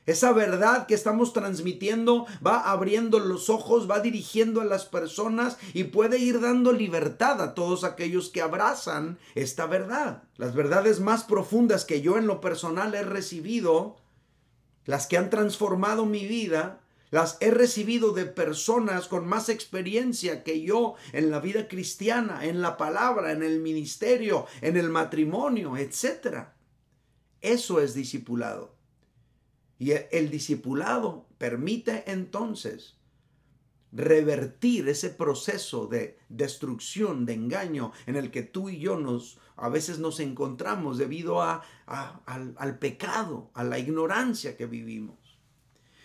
Esa 0.04 0.32
verdad 0.32 0.86
que 0.86 0.94
estamos 0.94 1.32
transmitiendo 1.32 2.26
va 2.44 2.72
abriendo 2.72 3.20
los 3.20 3.48
ojos, 3.48 3.88
va 3.88 4.00
dirigiendo 4.00 4.60
a 4.60 4.64
las 4.64 4.84
personas 4.84 5.58
y 5.74 5.84
puede 5.84 6.18
ir 6.18 6.40
dando 6.40 6.72
libertad 6.72 7.40
a 7.40 7.54
todos 7.54 7.84
aquellos 7.84 8.28
que 8.28 8.42
abrazan 8.42 9.18
esta 9.36 9.66
verdad. 9.66 10.24
Las 10.36 10.54
verdades 10.54 10.98
más 10.98 11.22
profundas 11.22 11.84
que 11.84 12.00
yo 12.00 12.18
en 12.18 12.26
lo 12.26 12.40
personal 12.40 12.94
he 12.96 13.04
recibido, 13.04 13.96
las 14.86 15.06
que 15.06 15.18
han 15.18 15.30
transformado 15.30 16.04
mi 16.04 16.26
vida, 16.26 16.80
las 17.12 17.36
he 17.40 17.52
recibido 17.52 18.12
de 18.12 18.24
personas 18.24 19.06
con 19.06 19.28
más 19.28 19.50
experiencia 19.50 20.42
que 20.42 20.62
yo 20.62 20.94
en 21.12 21.30
la 21.30 21.38
vida 21.38 21.68
cristiana, 21.68 22.44
en 22.44 22.60
la 22.60 22.76
palabra, 22.76 23.30
en 23.30 23.44
el 23.44 23.60
ministerio, 23.60 24.46
en 24.62 24.76
el 24.76 24.88
matrimonio, 24.88 25.76
etc. 25.76 26.46
Eso 27.40 27.80
es 27.80 27.94
discipulado. 27.94 28.81
Y 29.82 29.94
el 30.12 30.30
discipulado 30.30 31.26
permite 31.38 32.04
entonces 32.06 32.94
revertir 33.90 34.88
ese 34.88 35.10
proceso 35.10 35.88
de 35.88 36.20
destrucción, 36.28 37.26
de 37.26 37.32
engaño 37.34 37.90
en 38.06 38.14
el 38.14 38.30
que 38.30 38.44
tú 38.44 38.68
y 38.68 38.78
yo 38.78 38.96
nos 38.96 39.40
a 39.56 39.68
veces 39.68 39.98
nos 39.98 40.20
encontramos 40.20 40.98
debido 40.98 41.42
a, 41.42 41.64
al, 41.86 42.54
al 42.58 42.78
pecado, 42.78 43.50
a 43.54 43.64
la 43.64 43.80
ignorancia 43.80 44.56
que 44.56 44.66
vivimos. 44.66 45.18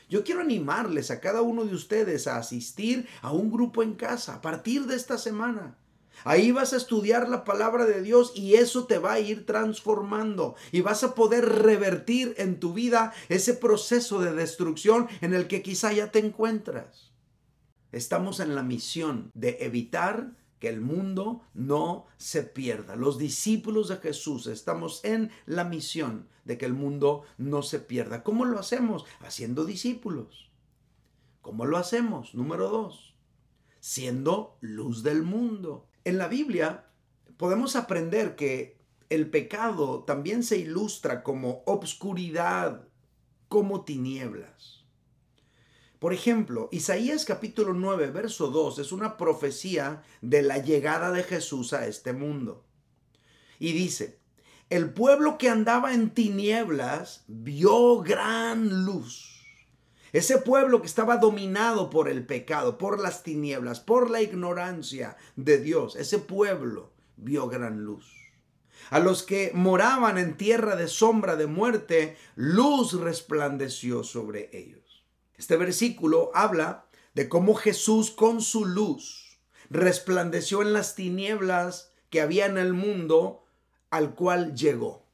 Yo 0.10 0.24
quiero 0.24 0.42
animarles 0.42 1.12
a 1.12 1.22
cada 1.22 1.44
uno 1.44 1.64
de 1.64 1.76
ustedes 1.76 2.26
a 2.26 2.38
asistir 2.38 3.08
a 3.22 3.32
un 3.32 3.52
grupo 3.52 3.84
en 3.84 3.94
casa 3.94 4.34
a 4.34 4.42
partir 4.42 4.88
de 4.88 4.96
esta 4.96 5.20
semana. 5.20 5.78
Ahí 6.24 6.52
vas 6.52 6.74
a 6.74 6.78
estudiar 6.78 7.30
la 7.30 7.44
palabra 7.44 7.86
de 7.86 8.02
Dios 8.02 8.34
y 8.36 8.56
eso 8.56 8.86
te 8.86 8.98
va 8.98 9.14
a 9.14 9.20
ir 9.20 9.46
transformando 9.46 10.56
y 10.72 10.82
vas 10.82 11.04
a 11.04 11.16
poder 11.16 11.46
revertir 11.46 12.36
en 12.38 12.60
tu 12.60 12.74
vida 12.74 13.14
ese 13.30 13.54
proceso 13.54 14.20
de 14.20 14.34
destrucción 14.34 15.08
en 15.22 15.34
el 15.34 15.48
que 15.48 15.62
quizá 15.62 15.94
ya 15.94 16.12
te 16.12 16.20
encuentras. 16.20 17.12
Estamos 17.92 18.40
en 18.40 18.56
la 18.56 18.64
misión 18.64 19.32
de 19.34 19.58
evitar 19.62 20.36
que 20.60 20.70
el 20.70 20.82
mundo 20.82 21.42
no 21.54 22.06
se 22.18 22.44
pierda. 22.44 22.96
Los 22.96 23.18
discípulos 23.18 23.90
de 23.90 23.98
Jesús 23.98 24.48
estamos 24.48 25.04
en 25.06 25.32
la 25.46 25.64
misión 25.64 26.28
de 26.46 26.58
que 26.58 26.66
el 26.66 26.74
mundo 26.74 27.24
no 27.38 27.62
se 27.62 27.80
pierda. 27.80 28.24
¿Cómo 28.24 28.46
lo 28.46 28.60
hacemos? 28.60 29.06
Haciendo 29.20 29.66
discípulos. 29.66 30.50
¿Cómo 31.42 31.66
lo 31.66 31.78
hacemos? 31.78 32.34
Número 32.34 32.70
dos, 32.70 33.16
siendo 33.80 34.58
luz 34.60 35.04
del 35.04 35.24
mundo. 35.24 35.87
En 36.08 36.18
la 36.18 36.30
Biblia 36.30 36.86
podemos 37.36 37.76
aprender 37.76 38.38
que 38.38 38.78
el 39.10 39.30
pecado 39.30 40.06
también 40.06 40.42
se 40.42 40.58
ilustra 40.58 41.22
como 41.22 41.64
obscuridad, 41.66 42.88
como 43.50 43.84
tinieblas. 43.84 44.86
Por 46.00 46.14
ejemplo, 46.14 46.70
Isaías 46.72 47.26
capítulo 47.26 47.74
9, 47.74 48.12
verso 48.12 48.48
2 48.48 48.80
es 48.80 48.94
una 48.94 49.18
profecía 49.18 50.02
de 50.22 50.44
la 50.44 50.60
llegada 50.60 51.12
de 51.12 51.24
Jesús 51.24 51.74
a 51.74 51.88
este 51.88 52.14
mundo. 52.14 52.64
Y 53.60 53.74
dice, 53.74 54.22
el 54.70 54.94
pueblo 54.94 55.38
que 55.38 55.50
andaba 55.50 55.94
en 55.94 56.12
tinieblas 56.12 57.26
vio 57.28 58.00
gran 58.00 58.86
luz. 58.86 59.37
Ese 60.14 60.38
pueblo 60.38 60.82
que 60.82 60.88
estaba 60.88 61.18
dominado 61.18 61.90
por 61.90 62.08
el 62.08 62.26
pecado, 62.26 62.78
por 62.78 63.00
las 63.00 63.24
tinieblas, 63.24 63.80
por 63.80 64.10
la 64.10 64.22
ignorancia 64.22 65.18
de 65.36 65.58
Dios, 65.58 65.96
ese 65.96 66.20
pueblo 66.20 66.92
vio 67.18 67.48
gran 67.48 67.84
luz. 67.84 68.14
A 68.90 69.00
los 69.00 69.24
que 69.24 69.52
moraban 69.54 70.18
en 70.18 70.38
tierra 70.38 70.76
de 70.76 70.88
sombra 70.88 71.36
de 71.36 71.48
muerte, 71.48 72.18
luz 72.36 72.94
resplandeció 72.94 74.04
sobre 74.04 74.50
ellos. 74.58 75.04
Este 75.36 75.58
versículo 75.58 76.32
habla 76.34 76.86
de 77.14 77.28
cómo 77.28 77.56
Jesús 77.56 78.12
con 78.12 78.42
su 78.42 78.66
luz 78.66 79.40
resplandeció 79.70 80.62
en 80.62 80.72
las 80.72 80.96
tinieblas 80.96 81.92
que 82.10 82.22
había 82.22 82.46
en 82.46 82.58
el 82.58 82.74
mundo 82.74 83.44
al 83.90 84.16
cual 84.16 84.56
llegó. 84.56 85.06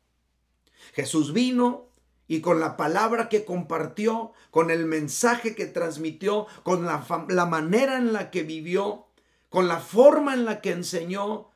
Jesús 0.93 1.33
vino 1.33 1.87
y 2.27 2.41
con 2.41 2.59
la 2.59 2.77
palabra 2.77 3.29
que 3.29 3.45
compartió, 3.45 4.33
con 4.49 4.71
el 4.71 4.85
mensaje 4.85 5.55
que 5.55 5.65
transmitió, 5.65 6.47
con 6.63 6.85
la, 6.85 7.45
manera 7.45 7.97
en 7.97 8.13
la 8.13 8.31
que 8.31 8.43
vivió, 8.43 9.07
con 9.49 9.67
la 9.67 9.79
forma 9.79 10.33
en 10.33 10.45
la 10.45 10.61
que 10.61 10.71
enseñó, 10.71 11.51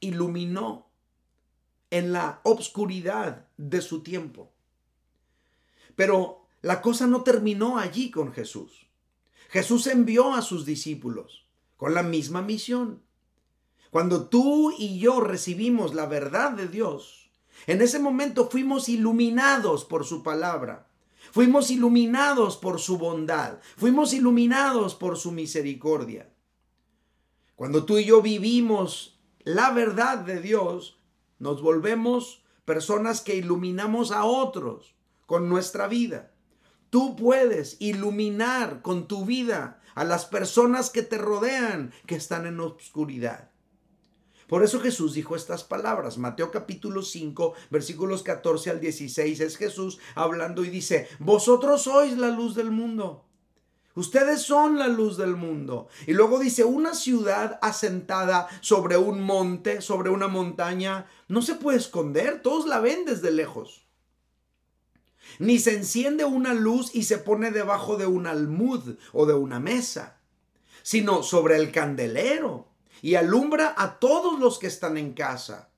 iluminó 0.00 0.86
en 1.90 2.12
la 2.12 2.40
obscuridad 2.42 3.46
de 3.56 3.80
su 3.80 4.02
tiempo. 4.02 4.52
Pero 5.96 6.46
la 6.62 6.82
cosa 6.82 7.06
no 7.06 7.22
terminó 7.22 7.78
allí 7.78 8.10
con 8.10 8.32
Jesús. 8.32 8.86
Jesús 9.48 9.86
envió 9.86 10.34
a 10.34 10.42
sus 10.42 10.66
discípulos 10.66 11.46
con 11.76 11.94
la 11.94 12.02
misma 12.02 12.42
misión. 12.42 13.02
Cuando 13.90 14.28
tú 14.28 14.74
y 14.76 14.98
yo 14.98 15.20
recibimos 15.20 15.94
la 15.94 16.06
verdad 16.06 16.52
de 16.52 16.68
Dios, 16.68 17.17
en 17.66 17.82
ese 17.82 17.98
momento 17.98 18.48
fuimos 18.48 18.88
iluminados 18.88 19.84
por 19.84 20.04
su 20.04 20.22
palabra. 20.22 20.86
Fuimos 21.32 21.70
iluminados 21.70 22.56
por 22.56 22.80
su 22.80 22.98
bondad. 22.98 23.58
Fuimos 23.76 24.12
iluminados 24.12 24.94
por 24.94 25.18
su 25.18 25.32
misericordia. 25.32 26.30
Cuando 27.56 27.84
tú 27.84 27.98
y 27.98 28.04
yo 28.04 28.22
vivimos 28.22 29.18
la 29.40 29.70
verdad 29.72 30.18
de 30.18 30.40
Dios, 30.40 31.00
nos 31.38 31.60
volvemos 31.60 32.44
personas 32.64 33.20
que 33.20 33.36
iluminamos 33.36 34.12
a 34.12 34.24
otros 34.24 34.94
con 35.26 35.48
nuestra 35.48 35.88
vida. 35.88 36.32
Tú 36.90 37.16
puedes 37.16 37.76
iluminar 37.80 38.80
con 38.82 39.08
tu 39.08 39.24
vida 39.24 39.80
a 39.94 40.04
las 40.04 40.24
personas 40.24 40.90
que 40.90 41.02
te 41.02 41.18
rodean, 41.18 41.92
que 42.06 42.14
están 42.14 42.46
en 42.46 42.60
oscuridad. 42.60 43.50
Por 44.48 44.64
eso 44.64 44.80
Jesús 44.80 45.12
dijo 45.12 45.36
estas 45.36 45.62
palabras. 45.62 46.16
Mateo 46.16 46.50
capítulo 46.50 47.02
5, 47.02 47.52
versículos 47.70 48.22
14 48.22 48.70
al 48.70 48.80
16 48.80 49.40
es 49.40 49.56
Jesús 49.58 49.98
hablando 50.14 50.64
y 50.64 50.70
dice, 50.70 51.06
vosotros 51.18 51.82
sois 51.82 52.16
la 52.16 52.30
luz 52.30 52.54
del 52.54 52.70
mundo. 52.70 53.26
Ustedes 53.94 54.42
son 54.42 54.78
la 54.78 54.88
luz 54.88 55.18
del 55.18 55.36
mundo. 55.36 55.88
Y 56.06 56.14
luego 56.14 56.38
dice, 56.38 56.64
una 56.64 56.94
ciudad 56.94 57.58
asentada 57.60 58.48
sobre 58.62 58.96
un 58.96 59.20
monte, 59.20 59.82
sobre 59.82 60.08
una 60.08 60.28
montaña, 60.28 61.06
no 61.28 61.42
se 61.42 61.56
puede 61.56 61.76
esconder, 61.76 62.40
todos 62.40 62.66
la 62.66 62.80
ven 62.80 63.04
desde 63.04 63.30
lejos. 63.30 63.86
Ni 65.38 65.58
se 65.58 65.74
enciende 65.74 66.24
una 66.24 66.54
luz 66.54 66.94
y 66.94 67.02
se 67.02 67.18
pone 67.18 67.50
debajo 67.50 67.98
de 67.98 68.06
un 68.06 68.26
almud 68.26 68.96
o 69.12 69.26
de 69.26 69.34
una 69.34 69.60
mesa, 69.60 70.20
sino 70.82 71.22
sobre 71.22 71.56
el 71.56 71.70
candelero 71.70 72.67
y 73.02 73.14
alumbra 73.14 73.74
a 73.76 73.98
todos 73.98 74.38
los 74.38 74.58
que 74.58 74.66
están 74.66 74.96
en 74.96 75.12
casa. 75.12 75.68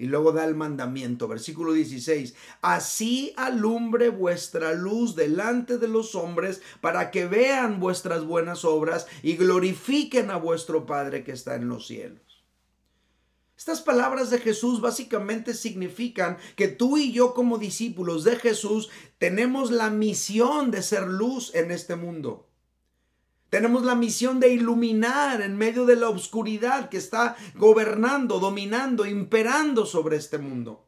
Y 0.00 0.06
luego 0.06 0.30
da 0.30 0.44
el 0.44 0.54
mandamiento, 0.54 1.26
versículo 1.26 1.72
16, 1.72 2.34
así 2.62 3.32
alumbre 3.36 4.10
vuestra 4.10 4.72
luz 4.72 5.16
delante 5.16 5.76
de 5.76 5.88
los 5.88 6.14
hombres 6.14 6.62
para 6.80 7.10
que 7.10 7.26
vean 7.26 7.80
vuestras 7.80 8.24
buenas 8.24 8.64
obras 8.64 9.08
y 9.24 9.36
glorifiquen 9.36 10.30
a 10.30 10.36
vuestro 10.36 10.86
Padre 10.86 11.24
que 11.24 11.32
está 11.32 11.56
en 11.56 11.68
los 11.68 11.88
cielos. 11.88 12.44
Estas 13.58 13.80
palabras 13.80 14.30
de 14.30 14.38
Jesús 14.38 14.80
básicamente 14.80 15.52
significan 15.52 16.38
que 16.54 16.68
tú 16.68 16.96
y 16.96 17.10
yo 17.10 17.34
como 17.34 17.58
discípulos 17.58 18.22
de 18.22 18.36
Jesús 18.36 18.88
tenemos 19.18 19.72
la 19.72 19.90
misión 19.90 20.70
de 20.70 20.80
ser 20.84 21.08
luz 21.08 21.52
en 21.56 21.72
este 21.72 21.96
mundo. 21.96 22.48
Tenemos 23.50 23.82
la 23.84 23.94
misión 23.94 24.40
de 24.40 24.50
iluminar 24.50 25.40
en 25.40 25.56
medio 25.56 25.86
de 25.86 25.96
la 25.96 26.10
oscuridad 26.10 26.90
que 26.90 26.98
está 26.98 27.36
gobernando, 27.54 28.40
dominando, 28.40 29.06
imperando 29.06 29.86
sobre 29.86 30.16
este 30.16 30.36
mundo. 30.36 30.84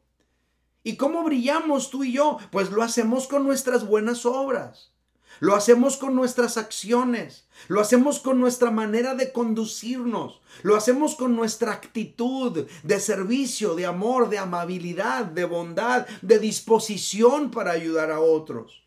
¿Y 0.83 0.95
cómo 0.95 1.23
brillamos 1.23 1.89
tú 1.89 2.03
y 2.03 2.13
yo? 2.13 2.37
Pues 2.51 2.71
lo 2.71 2.83
hacemos 2.83 3.27
con 3.27 3.43
nuestras 3.43 3.85
buenas 3.87 4.25
obras. 4.25 4.91
Lo 5.39 5.55
hacemos 5.55 5.97
con 5.97 6.15
nuestras 6.15 6.57
acciones. 6.57 7.47
Lo 7.67 7.81
hacemos 7.81 8.19
con 8.19 8.39
nuestra 8.39 8.69
manera 8.69 9.15
de 9.15 9.31
conducirnos. 9.31 10.41
Lo 10.61 10.75
hacemos 10.75 11.15
con 11.15 11.35
nuestra 11.35 11.71
actitud 11.71 12.67
de 12.83 12.99
servicio, 12.99 13.73
de 13.73 13.87
amor, 13.87 14.29
de 14.29 14.37
amabilidad, 14.37 15.25
de 15.25 15.45
bondad, 15.45 16.07
de 16.21 16.37
disposición 16.37 17.49
para 17.49 17.71
ayudar 17.71 18.11
a 18.11 18.19
otros. 18.19 18.80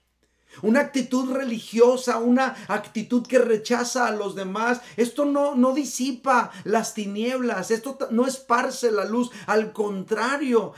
Una 0.63 0.81
actitud 0.81 1.33
religiosa, 1.33 2.19
una 2.19 2.57
actitud 2.69 3.27
que 3.27 3.39
rechaza 3.39 4.07
a 4.07 4.13
los 4.13 4.35
demás. 4.35 4.81
Esto 4.97 5.25
no, 5.25 5.55
no 5.55 5.73
disipa 5.73 6.51
las 6.65 6.95
tinieblas, 6.95 7.71
esto 7.71 7.99
no 8.11 8.27
esparce 8.27 8.91
la 8.91 9.05
luz, 9.05 9.31
al 9.47 9.73
contrario, 9.73 10.73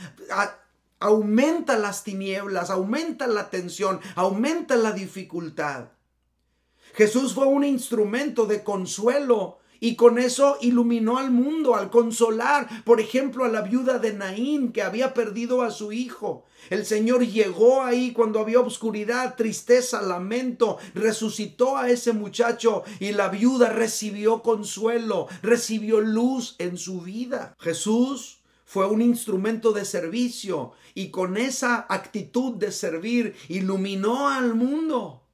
aumenta 1.00 1.78
las 1.78 2.04
tinieblas, 2.04 2.70
aumenta 2.70 3.26
la 3.26 3.50
tensión, 3.50 4.00
aumenta 4.14 4.76
la 4.76 4.92
dificultad. 4.92 5.88
Jesús 6.94 7.34
fue 7.34 7.46
un 7.46 7.64
instrumento 7.64 8.46
de 8.46 8.64
consuelo 8.64 9.58
y 9.80 9.96
con 9.96 10.18
eso 10.18 10.58
iluminó 10.60 11.18
al 11.18 11.30
mundo 11.30 11.74
al 11.74 11.90
consolar, 11.90 12.84
por 12.84 13.00
ejemplo, 13.00 13.44
a 13.44 13.48
la 13.48 13.62
viuda 13.62 13.98
de 13.98 14.12
Naín 14.12 14.72
que 14.72 14.82
había 14.82 15.14
perdido 15.14 15.62
a 15.62 15.70
su 15.70 15.92
hijo. 15.92 16.44
El 16.70 16.84
Señor 16.84 17.24
llegó 17.24 17.82
ahí 17.82 18.12
cuando 18.12 18.40
había 18.40 18.60
oscuridad, 18.60 19.36
tristeza, 19.36 20.02
lamento, 20.02 20.78
resucitó 20.94 21.76
a 21.76 21.90
ese 21.90 22.12
muchacho 22.12 22.82
y 22.98 23.12
la 23.12 23.28
viuda 23.28 23.70
recibió 23.70 24.42
consuelo, 24.42 25.28
recibió 25.42 26.00
luz 26.00 26.56
en 26.58 26.76
su 26.76 27.02
vida. 27.02 27.54
Jesús 27.60 28.40
fue 28.64 28.86
un 28.86 29.00
instrumento 29.00 29.72
de 29.72 29.84
servicio 29.84 30.72
y 30.94 31.10
con 31.10 31.36
esa 31.36 31.86
actitud 31.88 32.54
de 32.54 32.72
servir 32.72 33.36
iluminó 33.48 34.28
al 34.28 34.54
mundo. 34.54 35.25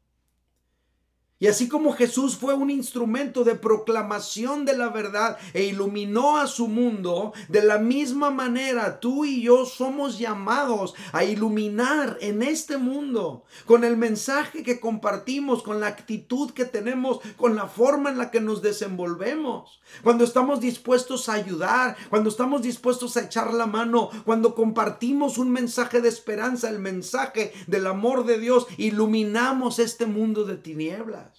Y 1.43 1.49
así 1.49 1.69
como 1.69 1.93
Jesús 1.93 2.37
fue 2.37 2.55
un 2.55 2.71
instrumento 2.71 3.43
de 3.43 3.57
proclamación 3.57 4.65
de 4.65 4.77
la 4.77 4.91
verdad 4.91 5.39
e 5.55 5.65
iluminó 5.65 6.37
a 6.37 6.47
su 6.47 6.69
mundo, 6.69 7.33
de 7.49 7.65
la 7.65 7.79
misma 7.79 8.31
manera 8.31 9.01
tú 9.01 9.25
y 9.25 9.43
yo 9.43 9.67
somos 9.67 10.21
llamados 10.21 10.95
a 11.11 11.25
iluminar 11.25 12.17
en 12.21 12.45
este 12.45 12.77
mundo 12.77 13.43
con 13.67 13.83
el 13.83 13.97
mensaje 13.97 14.63
que 14.63 14.79
compartimos, 14.79 15.65
con 15.65 15.81
la 15.81 15.89
actitud 15.89 16.53
que 16.53 16.65
tenemos, 16.65 17.19
con 17.37 17.57
la 17.57 17.67
forma 17.67 18.11
en 18.11 18.19
la 18.19 18.31
que 18.31 18.41
nos 18.41 18.63
desenvolvemos. 18.63 19.81
Cuando 20.05 20.23
estamos 20.23 20.61
dispuestos 20.61 21.29
a 21.29 21.33
ayudar, 21.33 21.97
cuando 22.09 22.31
estamos 22.31 22.63
dispuestos 22.63 23.17
a 23.17 23.23
echar 23.23 23.53
la 23.53 23.67
mano, 23.67 24.11
cuando 24.25 24.55
compartimos 24.55 25.39
un 25.39 25.51
mensaje 25.51 26.01
de 26.01 26.09
esperanza, 26.09 26.71
el 26.71 26.79
mensaje 26.79 27.53
del 27.67 27.89
amor 27.89 28.27
de 28.27 28.39
Dios, 28.39 28.69
iluminamos 28.77 29.81
este 29.81 30.07
mundo 30.07 30.45
de 30.45 30.57
tinieblas. 30.57 31.32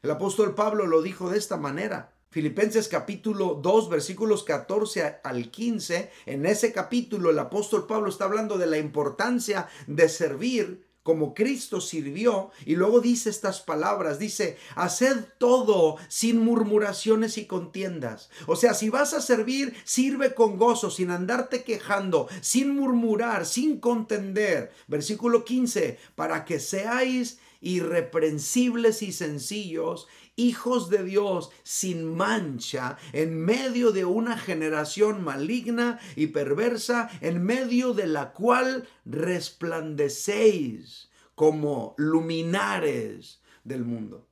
El 0.00 0.12
apóstol 0.12 0.54
Pablo 0.54 0.86
lo 0.86 1.02
dijo 1.02 1.28
de 1.28 1.38
esta 1.38 1.56
manera. 1.56 2.12
Filipenses 2.30 2.86
capítulo 2.86 3.58
2 3.60 3.88
versículos 3.88 4.44
14 4.44 5.18
al 5.24 5.50
15. 5.50 6.12
En 6.26 6.46
ese 6.46 6.72
capítulo 6.72 7.30
el 7.30 7.38
apóstol 7.40 7.88
Pablo 7.88 8.08
está 8.08 8.26
hablando 8.26 8.58
de 8.58 8.66
la 8.68 8.78
importancia 8.78 9.68
de 9.88 10.08
servir 10.08 10.86
como 11.02 11.34
Cristo 11.34 11.80
sirvió 11.80 12.50
y 12.64 12.76
luego 12.76 13.00
dice 13.00 13.30
estas 13.30 13.60
palabras, 13.60 14.18
dice, 14.18 14.58
haced 14.76 15.24
todo 15.38 15.96
sin 16.08 16.38
murmuraciones 16.38 17.38
y 17.38 17.46
contiendas. 17.46 18.28
O 18.46 18.56
sea, 18.56 18.74
si 18.74 18.90
vas 18.90 19.14
a 19.14 19.22
servir, 19.22 19.74
sirve 19.84 20.34
con 20.34 20.58
gozo, 20.58 20.90
sin 20.90 21.10
andarte 21.10 21.64
quejando, 21.64 22.28
sin 22.42 22.76
murmurar, 22.76 23.46
sin 23.46 23.80
contender. 23.80 24.70
Versículo 24.86 25.44
15, 25.46 25.98
para 26.14 26.44
que 26.44 26.60
seáis 26.60 27.38
irreprensibles 27.60 29.02
y 29.02 29.12
sencillos, 29.12 30.06
hijos 30.36 30.90
de 30.90 31.04
Dios 31.04 31.50
sin 31.62 32.14
mancha, 32.14 32.98
en 33.12 33.44
medio 33.44 33.92
de 33.92 34.04
una 34.04 34.38
generación 34.38 35.24
maligna 35.24 35.98
y 36.16 36.28
perversa, 36.28 37.10
en 37.20 37.42
medio 37.42 37.94
de 37.94 38.06
la 38.06 38.32
cual 38.32 38.88
resplandecéis 39.04 41.10
como 41.34 41.94
luminares 41.96 43.40
del 43.64 43.84
mundo. 43.84 44.28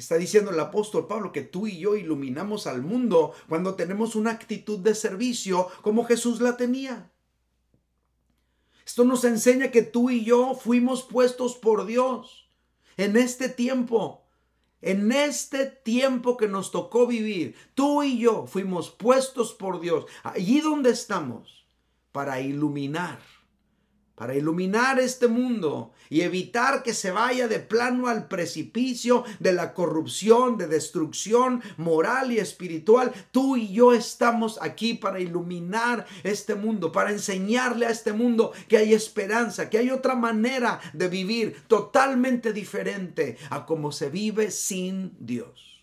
Está 0.00 0.16
diciendo 0.16 0.50
el 0.50 0.58
apóstol 0.58 1.06
Pablo 1.06 1.30
que 1.30 1.42
tú 1.42 1.66
y 1.66 1.78
yo 1.78 1.94
iluminamos 1.94 2.66
al 2.66 2.80
mundo 2.80 3.34
cuando 3.50 3.74
tenemos 3.74 4.16
una 4.16 4.30
actitud 4.30 4.78
de 4.78 4.94
servicio 4.94 5.68
como 5.82 6.04
Jesús 6.04 6.40
la 6.40 6.56
tenía. 6.56 7.09
Esto 8.90 9.04
nos 9.04 9.22
enseña 9.22 9.70
que 9.70 9.82
tú 9.82 10.10
y 10.10 10.24
yo 10.24 10.56
fuimos 10.56 11.04
puestos 11.04 11.54
por 11.54 11.86
Dios 11.86 12.50
en 12.96 13.16
este 13.16 13.48
tiempo. 13.48 14.24
En 14.80 15.12
este 15.12 15.66
tiempo 15.66 16.36
que 16.36 16.48
nos 16.48 16.72
tocó 16.72 17.06
vivir, 17.06 17.54
tú 17.74 18.02
y 18.02 18.18
yo 18.18 18.48
fuimos 18.48 18.90
puestos 18.90 19.54
por 19.54 19.78
Dios, 19.78 20.06
allí 20.24 20.60
donde 20.60 20.90
estamos, 20.90 21.64
para 22.10 22.40
iluminar 22.40 23.20
para 24.20 24.34
iluminar 24.34 25.00
este 25.00 25.28
mundo 25.28 25.94
y 26.10 26.20
evitar 26.20 26.82
que 26.82 26.92
se 26.92 27.10
vaya 27.10 27.48
de 27.48 27.58
plano 27.58 28.06
al 28.06 28.28
precipicio 28.28 29.24
de 29.38 29.54
la 29.54 29.72
corrupción, 29.72 30.58
de 30.58 30.66
destrucción 30.66 31.62
moral 31.78 32.30
y 32.30 32.38
espiritual. 32.38 33.14
Tú 33.30 33.56
y 33.56 33.72
yo 33.72 33.94
estamos 33.94 34.58
aquí 34.60 34.92
para 34.92 35.20
iluminar 35.20 36.06
este 36.22 36.54
mundo, 36.54 36.92
para 36.92 37.12
enseñarle 37.12 37.86
a 37.86 37.90
este 37.90 38.12
mundo 38.12 38.52
que 38.68 38.76
hay 38.76 38.92
esperanza, 38.92 39.70
que 39.70 39.78
hay 39.78 39.90
otra 39.90 40.14
manera 40.14 40.82
de 40.92 41.08
vivir 41.08 41.62
totalmente 41.66 42.52
diferente 42.52 43.38
a 43.48 43.64
como 43.64 43.90
se 43.90 44.10
vive 44.10 44.50
sin 44.50 45.16
Dios. 45.18 45.82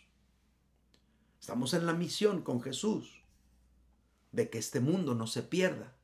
Estamos 1.42 1.74
en 1.74 1.88
la 1.88 1.94
misión 1.94 2.44
con 2.44 2.62
Jesús 2.62 3.24
de 4.32 4.52
que 4.52 4.60
este 4.60 4.80
mundo 4.80 5.16
no 5.16 5.26
se 5.26 5.42
pierda. 5.42 5.96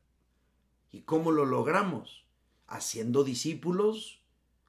¿Y 0.92 1.02
cómo 1.02 1.32
lo 1.32 1.46
logramos? 1.46 2.23
Haciendo 2.74 3.24
discípulos, 3.24 4.22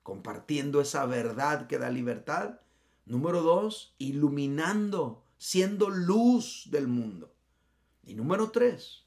compartiendo 0.03 0.81
esa 0.81 1.07
verdad 1.07 1.67
que 1.67 1.79
da 1.79 1.91
libertad. 1.91 2.61
Número 3.07 3.43
dos, 3.43 3.95
iluminando, 3.99 5.25
siendo 5.39 5.91
luz 5.91 6.69
del 6.71 6.89
mundo. 6.89 7.35
Y 8.03 8.15
número 8.15 8.51
tres, 8.51 9.05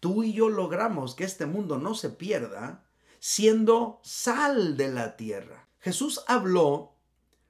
tú 0.00 0.22
y 0.22 0.32
yo 0.32 0.48
logramos 0.48 1.14
que 1.14 1.24
este 1.24 1.46
mundo 1.46 1.78
no 1.78 1.94
se 1.94 2.10
pierda 2.10 2.84
siendo 3.20 4.00
sal 4.02 4.76
de 4.76 4.92
la 4.92 5.16
tierra. 5.16 5.68
Jesús 5.80 6.22
habló 6.26 6.94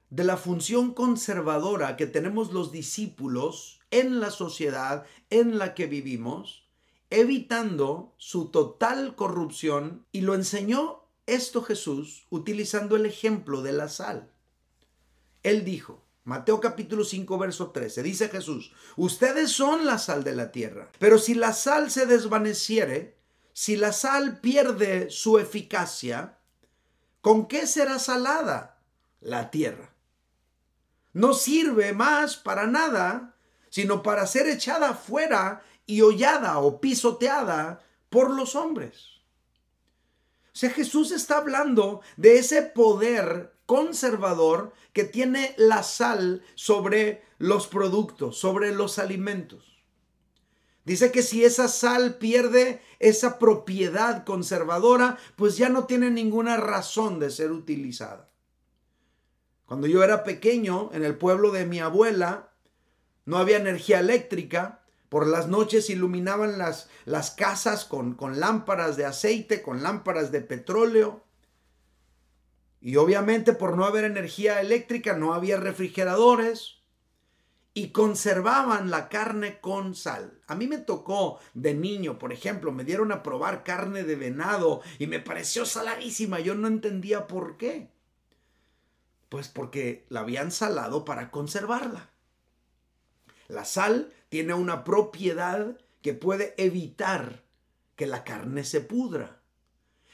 de 0.09 0.23
la 0.23 0.37
función 0.37 0.93
conservadora 0.93 1.95
que 1.95 2.07
tenemos 2.07 2.51
los 2.51 2.71
discípulos 2.71 3.79
en 3.91 4.19
la 4.19 4.31
sociedad 4.31 5.05
en 5.29 5.57
la 5.57 5.75
que 5.75 5.85
vivimos 5.87 6.68
evitando 7.09 8.13
su 8.17 8.49
total 8.49 9.15
corrupción 9.15 10.05
y 10.11 10.21
lo 10.21 10.35
enseñó 10.35 11.05
esto 11.25 11.61
Jesús 11.61 12.25
utilizando 12.29 12.95
el 12.95 13.05
ejemplo 13.05 13.61
de 13.61 13.73
la 13.73 13.89
sal. 13.89 14.31
Él 15.43 15.63
dijo, 15.63 16.05
Mateo 16.23 16.59
capítulo 16.59 17.03
5 17.03 17.37
verso 17.37 17.71
13, 17.71 18.03
dice 18.03 18.29
Jesús, 18.29 18.73
ustedes 18.97 19.51
son 19.51 19.85
la 19.85 19.97
sal 19.97 20.23
de 20.23 20.35
la 20.35 20.51
tierra, 20.51 20.91
pero 20.99 21.17
si 21.17 21.33
la 21.33 21.53
sal 21.53 21.89
se 21.91 22.05
desvaneciere, 22.05 23.17
si 23.53 23.75
la 23.75 23.93
sal 23.93 24.39
pierde 24.39 25.09
su 25.09 25.39
eficacia, 25.39 26.37
¿con 27.21 27.47
qué 27.47 27.67
será 27.67 27.99
salada 27.99 28.81
la 29.21 29.49
tierra? 29.49 29.93
No 31.13 31.33
sirve 31.33 31.93
más 31.93 32.37
para 32.37 32.67
nada, 32.67 33.35
sino 33.69 34.03
para 34.03 34.27
ser 34.27 34.47
echada 34.47 34.93
fuera 34.93 35.63
y 35.89 36.03
hollada 36.03 36.59
o 36.59 36.79
pisoteada 36.79 37.81
por 38.11 38.29
los 38.29 38.55
hombres. 38.55 39.21
O 40.53 40.57
sea, 40.59 40.69
Jesús 40.69 41.11
está 41.11 41.37
hablando 41.37 42.01
de 42.15 42.37
ese 42.37 42.61
poder 42.61 43.55
conservador 43.65 44.71
que 44.93 45.03
tiene 45.03 45.55
la 45.57 45.81
sal 45.81 46.43
sobre 46.53 47.23
los 47.39 47.65
productos, 47.65 48.37
sobre 48.37 48.71
los 48.71 48.99
alimentos. 48.99 49.79
Dice 50.85 51.11
que 51.11 51.23
si 51.23 51.43
esa 51.43 51.67
sal 51.67 52.19
pierde 52.19 52.81
esa 52.99 53.39
propiedad 53.39 54.25
conservadora, 54.25 55.17
pues 55.37 55.57
ya 55.57 55.69
no 55.69 55.85
tiene 55.85 56.11
ninguna 56.11 56.57
razón 56.57 57.19
de 57.19 57.31
ser 57.31 57.51
utilizada. 57.51 58.29
Cuando 59.65 59.87
yo 59.87 60.03
era 60.03 60.23
pequeño, 60.23 60.91
en 60.93 61.03
el 61.03 61.17
pueblo 61.17 61.49
de 61.51 61.65
mi 61.65 61.79
abuela, 61.79 62.51
no 63.25 63.37
había 63.37 63.57
energía 63.57 63.99
eléctrica 63.99 64.79
por 65.09 65.27
las 65.27 65.47
noches 65.47 65.89
iluminaban 65.89 66.57
las, 66.57 66.87
las 67.05 67.31
casas 67.31 67.83
con, 67.83 68.13
con 68.13 68.39
lámparas 68.39 68.95
de 68.95 69.05
aceite, 69.05 69.61
con 69.61 69.81
lámparas 69.81 70.31
de 70.31 70.41
petróleo. 70.41 71.23
Y 72.79 72.95
obviamente 72.95 73.53
por 73.53 73.75
no 73.75 73.85
haber 73.85 74.05
energía 74.05 74.61
eléctrica 74.61 75.13
no 75.13 75.33
había 75.33 75.59
refrigeradores 75.59 76.79
y 77.73 77.91
conservaban 77.91 78.89
la 78.89 79.09
carne 79.09 79.59
con 79.59 79.95
sal. 79.95 80.41
A 80.47 80.55
mí 80.55 80.67
me 80.67 80.77
tocó 80.77 81.39
de 81.53 81.73
niño, 81.73 82.19
por 82.19 82.31
ejemplo, 82.31 82.71
me 82.71 82.83
dieron 82.83 83.11
a 83.11 83.23
probar 83.23 83.63
carne 83.63 84.03
de 84.03 84.15
venado 84.15 84.81
y 84.97 85.07
me 85.07 85.19
pareció 85.19 85.65
saladísima. 85.65 86.39
Yo 86.39 86.55
no 86.55 86.67
entendía 86.67 87.27
por 87.27 87.57
qué. 87.57 87.89
Pues 89.29 89.47
porque 89.47 90.05
la 90.09 90.21
habían 90.21 90.51
salado 90.51 91.05
para 91.05 91.31
conservarla. 91.31 92.09
La 93.47 93.65
sal 93.65 94.13
tiene 94.29 94.53
una 94.53 94.83
propiedad 94.83 95.77
que 96.01 96.13
puede 96.13 96.53
evitar 96.57 97.43
que 97.95 98.07
la 98.07 98.23
carne 98.23 98.63
se 98.63 98.81
pudra. 98.81 99.41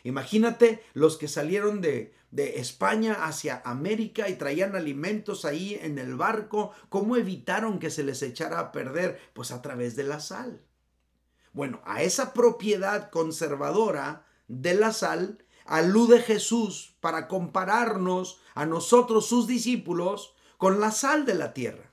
Imagínate 0.03 0.83
los 0.93 1.17
que 1.17 1.27
salieron 1.27 1.81
de, 1.81 2.13
de, 2.31 2.59
España 2.59 3.25
hacia 3.25 3.61
América 3.65 4.29
y 4.29 4.35
traían 4.35 4.75
alimentos 4.75 5.45
ahí 5.45 5.79
en 5.81 5.97
el 5.97 6.15
barco, 6.15 6.71
¿cómo 6.89 7.15
evitaron 7.15 7.79
que 7.79 7.89
se 7.89 8.03
les 8.03 8.21
echara 8.21 8.59
a 8.59 8.71
perder? 8.71 9.19
Pues 9.33 9.51
a 9.51 9.61
través 9.61 9.95
de 9.95 10.03
la 10.03 10.19
sal. 10.19 10.61
Bueno, 11.53 11.81
a 11.85 12.03
esa 12.03 12.33
propiedad 12.33 13.09
conservadora 13.09 14.25
de 14.47 14.75
la 14.75 14.91
sal 14.91 15.45
alude 15.65 16.21
Jesús 16.21 16.95
para 16.99 17.27
compararnos 17.27 18.39
a 18.53 18.65
nosotros, 18.65 19.27
sus 19.27 19.47
discípulos, 19.47 20.35
con 20.57 20.79
la 20.79 20.91
sal 20.91 21.25
de 21.25 21.33
la 21.35 21.53
tierra. 21.53 21.91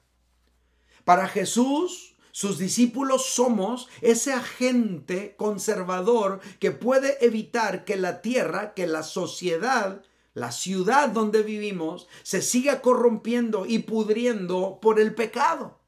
Para 1.04 1.28
Jesús, 1.28 2.11
sus 2.32 2.56
discípulos 2.56 3.26
somos 3.34 3.88
ese 4.00 4.32
agente 4.32 5.36
conservador 5.36 6.40
que 6.58 6.70
puede 6.70 7.22
evitar 7.24 7.84
que 7.84 7.96
la 7.96 8.22
tierra, 8.22 8.72
que 8.72 8.86
la 8.86 9.02
sociedad, 9.02 10.02
la 10.32 10.50
ciudad 10.50 11.10
donde 11.10 11.42
vivimos, 11.42 12.08
se 12.22 12.40
siga 12.40 12.80
corrompiendo 12.80 13.66
y 13.66 13.80
pudriendo 13.80 14.78
por 14.80 14.98
el 14.98 15.14
pecado. 15.14 15.78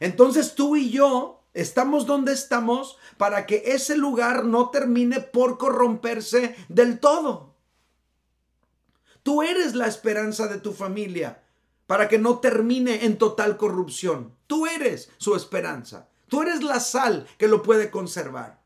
Entonces 0.00 0.54
tú 0.54 0.76
y 0.76 0.90
yo 0.90 1.42
estamos 1.54 2.04
donde 2.04 2.34
estamos 2.34 2.98
para 3.16 3.46
que 3.46 3.62
ese 3.64 3.96
lugar 3.96 4.44
no 4.44 4.68
termine 4.68 5.20
por 5.20 5.56
corromperse 5.56 6.56
del 6.68 7.00
todo. 7.00 7.54
Tú 9.22 9.42
eres 9.42 9.74
la 9.74 9.86
esperanza 9.86 10.46
de 10.46 10.58
tu 10.58 10.74
familia 10.74 11.43
para 11.86 12.08
que 12.08 12.18
no 12.18 12.38
termine 12.38 13.04
en 13.04 13.18
total 13.18 13.56
corrupción. 13.56 14.34
Tú 14.46 14.66
eres 14.66 15.10
su 15.18 15.34
esperanza. 15.34 16.08
Tú 16.28 16.42
eres 16.42 16.62
la 16.62 16.80
sal 16.80 17.26
que 17.38 17.48
lo 17.48 17.62
puede 17.62 17.90
conservar. 17.90 18.62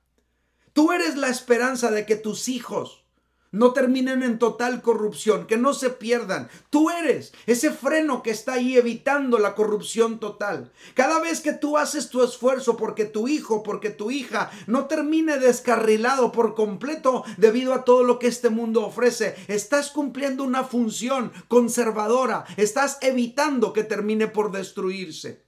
Tú 0.73 0.93
eres 0.93 1.17
la 1.17 1.29
esperanza 1.29 1.91
de 1.91 2.07
que 2.07 2.17
tus 2.17 2.49
hijos 2.49 3.05
no 3.51 3.73
terminen 3.73 4.23
en 4.23 4.39
total 4.39 4.83
corrupción, 4.83 5.47
que 5.47 5.57
no 5.57 5.75
se 5.75 5.91
pierdan. 5.91 6.49
Tú 6.71 6.91
eres 6.91 7.33
ese 7.47 7.71
freno 7.71 8.23
que 8.23 8.31
está 8.31 8.55
ahí 8.55 8.77
evitando 8.77 9.39
la 9.39 9.55
corrupción 9.55 10.19
total. 10.19 10.73
Cada 10.95 11.21
vez 11.21 11.41
que 11.41 11.53
tú 11.53 11.79
haces 11.79 12.11
tu 12.11 12.23
esfuerzo 12.23 12.77
porque 12.77 13.05
tu 13.05 13.29
hijo, 13.29 13.63
porque 13.63 13.91
tu 13.91 14.11
hija 14.11 14.51
no 14.67 14.87
termine 14.87 15.39
descarrilado 15.39 16.33
por 16.33 16.55
completo 16.55 17.25
debido 17.37 17.75
a 17.75 17.85
todo 17.85 18.03
lo 18.03 18.19
que 18.19 18.27
este 18.27 18.51
mundo 18.51 18.85
ofrece, 18.85 19.35
estás 19.49 19.91
cumpliendo 19.91 20.45
una 20.45 20.65
función 20.65 21.33
conservadora, 21.49 22.45
estás 22.57 22.99
evitando 23.01 23.73
que 23.73 23.85
termine 23.85 24.29
por 24.29 24.53
destruirse. 24.53 25.45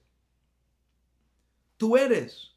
Tú 1.77 1.97
eres 1.97 2.50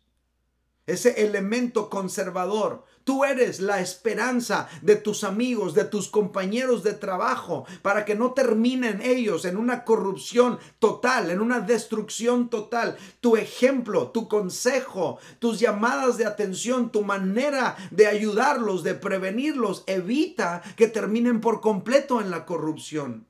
ese 0.87 1.25
elemento 1.25 1.89
conservador. 1.89 2.85
Tú 3.05 3.25
eres 3.25 3.61
la 3.61 3.81
esperanza 3.81 4.69
de 4.81 4.97
tus 4.97 5.25
amigos, 5.25 5.75
de 5.75 5.85
tus 5.85 6.09
compañeros 6.09 6.83
de 6.83 6.95
trabajo, 6.95 7.67
para 7.83 8.05
que 8.05 8.15
no 8.15 8.33
terminen 8.33 9.03
ellos 9.03 9.45
en 9.45 9.59
una 9.59 9.85
corrupción 9.85 10.59
total, 10.79 11.31
en 11.31 11.41
una 11.41 11.61
destrucción 11.61 12.49
total. 12.49 12.97
Tu 13.21 13.37
ejemplo, 13.37 14.09
tu 14.09 14.27
consejo, 14.27 15.19
tus 15.39 15.61
llamadas 15.61 16.17
de 16.17 16.25
atención, 16.25 16.91
tu 16.91 17.03
manera 17.03 17.77
de 17.91 18.07
ayudarlos, 18.07 18.83
de 18.83 18.95
prevenirlos, 18.95 19.85
evita 19.87 20.63
que 20.77 20.89
terminen 20.89 21.43
por 21.43 21.61
completo 21.61 22.23
en 22.23 22.31
la 22.31 22.47
corrupción. 22.47 23.27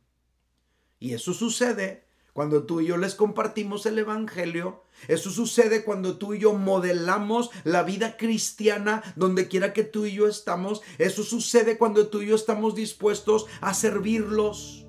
Y 1.01 1.15
eso 1.15 1.35
sucede 1.35 2.05
cuando 2.35 2.65
tú 2.65 2.81
y 2.81 2.87
yo 2.89 2.99
les 2.99 3.15
compartimos 3.15 3.87
el 3.87 3.99
Evangelio. 3.99 4.83
Eso 5.09 5.31
sucede 5.31 5.85
cuando 5.85 6.19
tú 6.19 6.35
y 6.35 6.41
yo 6.41 6.53
modelamos 6.53 7.51
la 7.63 7.85
vida 7.85 8.17
cristiana 8.17 9.03
donde 9.17 9.49
quiera 9.49 9.73
que 9.73 9.85
tú 9.85 10.05
y 10.05 10.15
yo 10.15 10.27
estamos. 10.27 10.83
Eso 10.99 11.23
sucede 11.23 11.79
cuando 11.79 12.09
tú 12.09 12.23
y 12.23 12.27
yo 12.27 12.35
estamos 12.35 12.75
dispuestos 12.75 13.47
a 13.61 13.73
servirlos. 13.73 14.85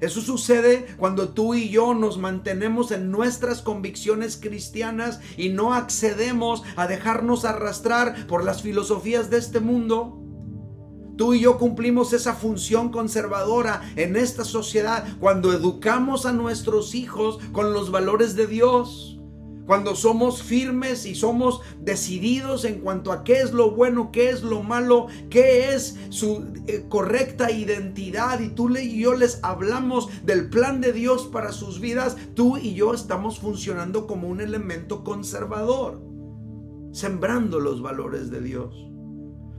Eso 0.00 0.20
sucede 0.22 0.86
cuando 0.96 1.28
tú 1.28 1.54
y 1.54 1.68
yo 1.68 1.94
nos 1.94 2.18
mantenemos 2.18 2.90
en 2.90 3.12
nuestras 3.12 3.62
convicciones 3.62 4.36
cristianas 4.36 5.20
y 5.36 5.50
no 5.50 5.72
accedemos 5.72 6.64
a 6.74 6.88
dejarnos 6.88 7.44
arrastrar 7.44 8.26
por 8.26 8.42
las 8.42 8.62
filosofías 8.62 9.30
de 9.30 9.38
este 9.38 9.60
mundo. 9.60 10.20
Tú 11.16 11.34
y 11.34 11.40
yo 11.40 11.58
cumplimos 11.58 12.12
esa 12.12 12.34
función 12.34 12.90
conservadora 12.90 13.82
en 13.96 14.16
esta 14.16 14.44
sociedad 14.44 15.06
cuando 15.18 15.52
educamos 15.52 16.26
a 16.26 16.32
nuestros 16.32 16.94
hijos 16.94 17.38
con 17.52 17.72
los 17.72 17.90
valores 17.90 18.36
de 18.36 18.46
Dios. 18.46 19.20
Cuando 19.70 19.94
somos 19.94 20.42
firmes 20.42 21.06
y 21.06 21.14
somos 21.14 21.60
decididos 21.80 22.64
en 22.64 22.80
cuanto 22.80 23.12
a 23.12 23.22
qué 23.22 23.40
es 23.40 23.52
lo 23.52 23.70
bueno, 23.70 24.10
qué 24.10 24.30
es 24.30 24.42
lo 24.42 24.64
malo, 24.64 25.06
qué 25.28 25.72
es 25.72 25.96
su 26.08 26.44
eh, 26.66 26.86
correcta 26.88 27.52
identidad 27.52 28.40
y 28.40 28.48
tú 28.48 28.76
y 28.76 28.98
yo 28.98 29.14
les 29.14 29.38
hablamos 29.44 30.08
del 30.24 30.50
plan 30.50 30.80
de 30.80 30.92
Dios 30.92 31.28
para 31.28 31.52
sus 31.52 31.78
vidas, 31.78 32.16
tú 32.34 32.56
y 32.56 32.74
yo 32.74 32.94
estamos 32.94 33.38
funcionando 33.38 34.08
como 34.08 34.26
un 34.26 34.40
elemento 34.40 35.04
conservador, 35.04 36.02
sembrando 36.90 37.60
los 37.60 37.80
valores 37.80 38.28
de 38.32 38.40
Dios. 38.40 38.89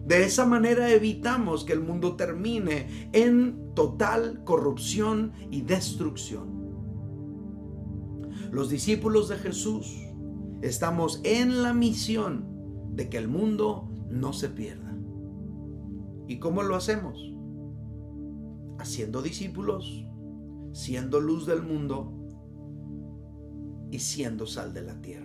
De 0.06 0.24
esa 0.24 0.46
manera 0.46 0.90
evitamos 0.90 1.64
que 1.64 1.74
el 1.74 1.82
mundo 1.82 2.16
termine 2.16 3.10
en 3.14 3.74
total 3.76 4.44
corrupción 4.44 5.34
y 5.52 5.62
destrucción. 5.62 6.62
Los 8.52 8.70
discípulos 8.70 9.30
de 9.30 9.38
Jesús 9.38 9.96
estamos 10.62 11.22
en 11.24 11.64
la 11.64 11.74
misión 11.74 12.46
de 12.94 13.10
que 13.10 13.18
el 13.18 13.28
mundo 13.28 13.90
no 14.10 14.34
se 14.34 14.50
pierda. 14.50 14.98
¿Y 16.28 16.40
cómo 16.40 16.64
lo 16.64 16.76
hacemos? 16.76 17.34
Haciendo 18.80 19.22
discípulos, 19.22 20.06
siendo 20.74 21.20
luz 21.20 21.46
del 21.46 21.62
mundo 21.62 22.14
y 23.92 24.00
siendo 24.00 24.48
sal 24.48 24.74
de 24.74 24.82
la 24.82 25.02
tierra. 25.02 25.21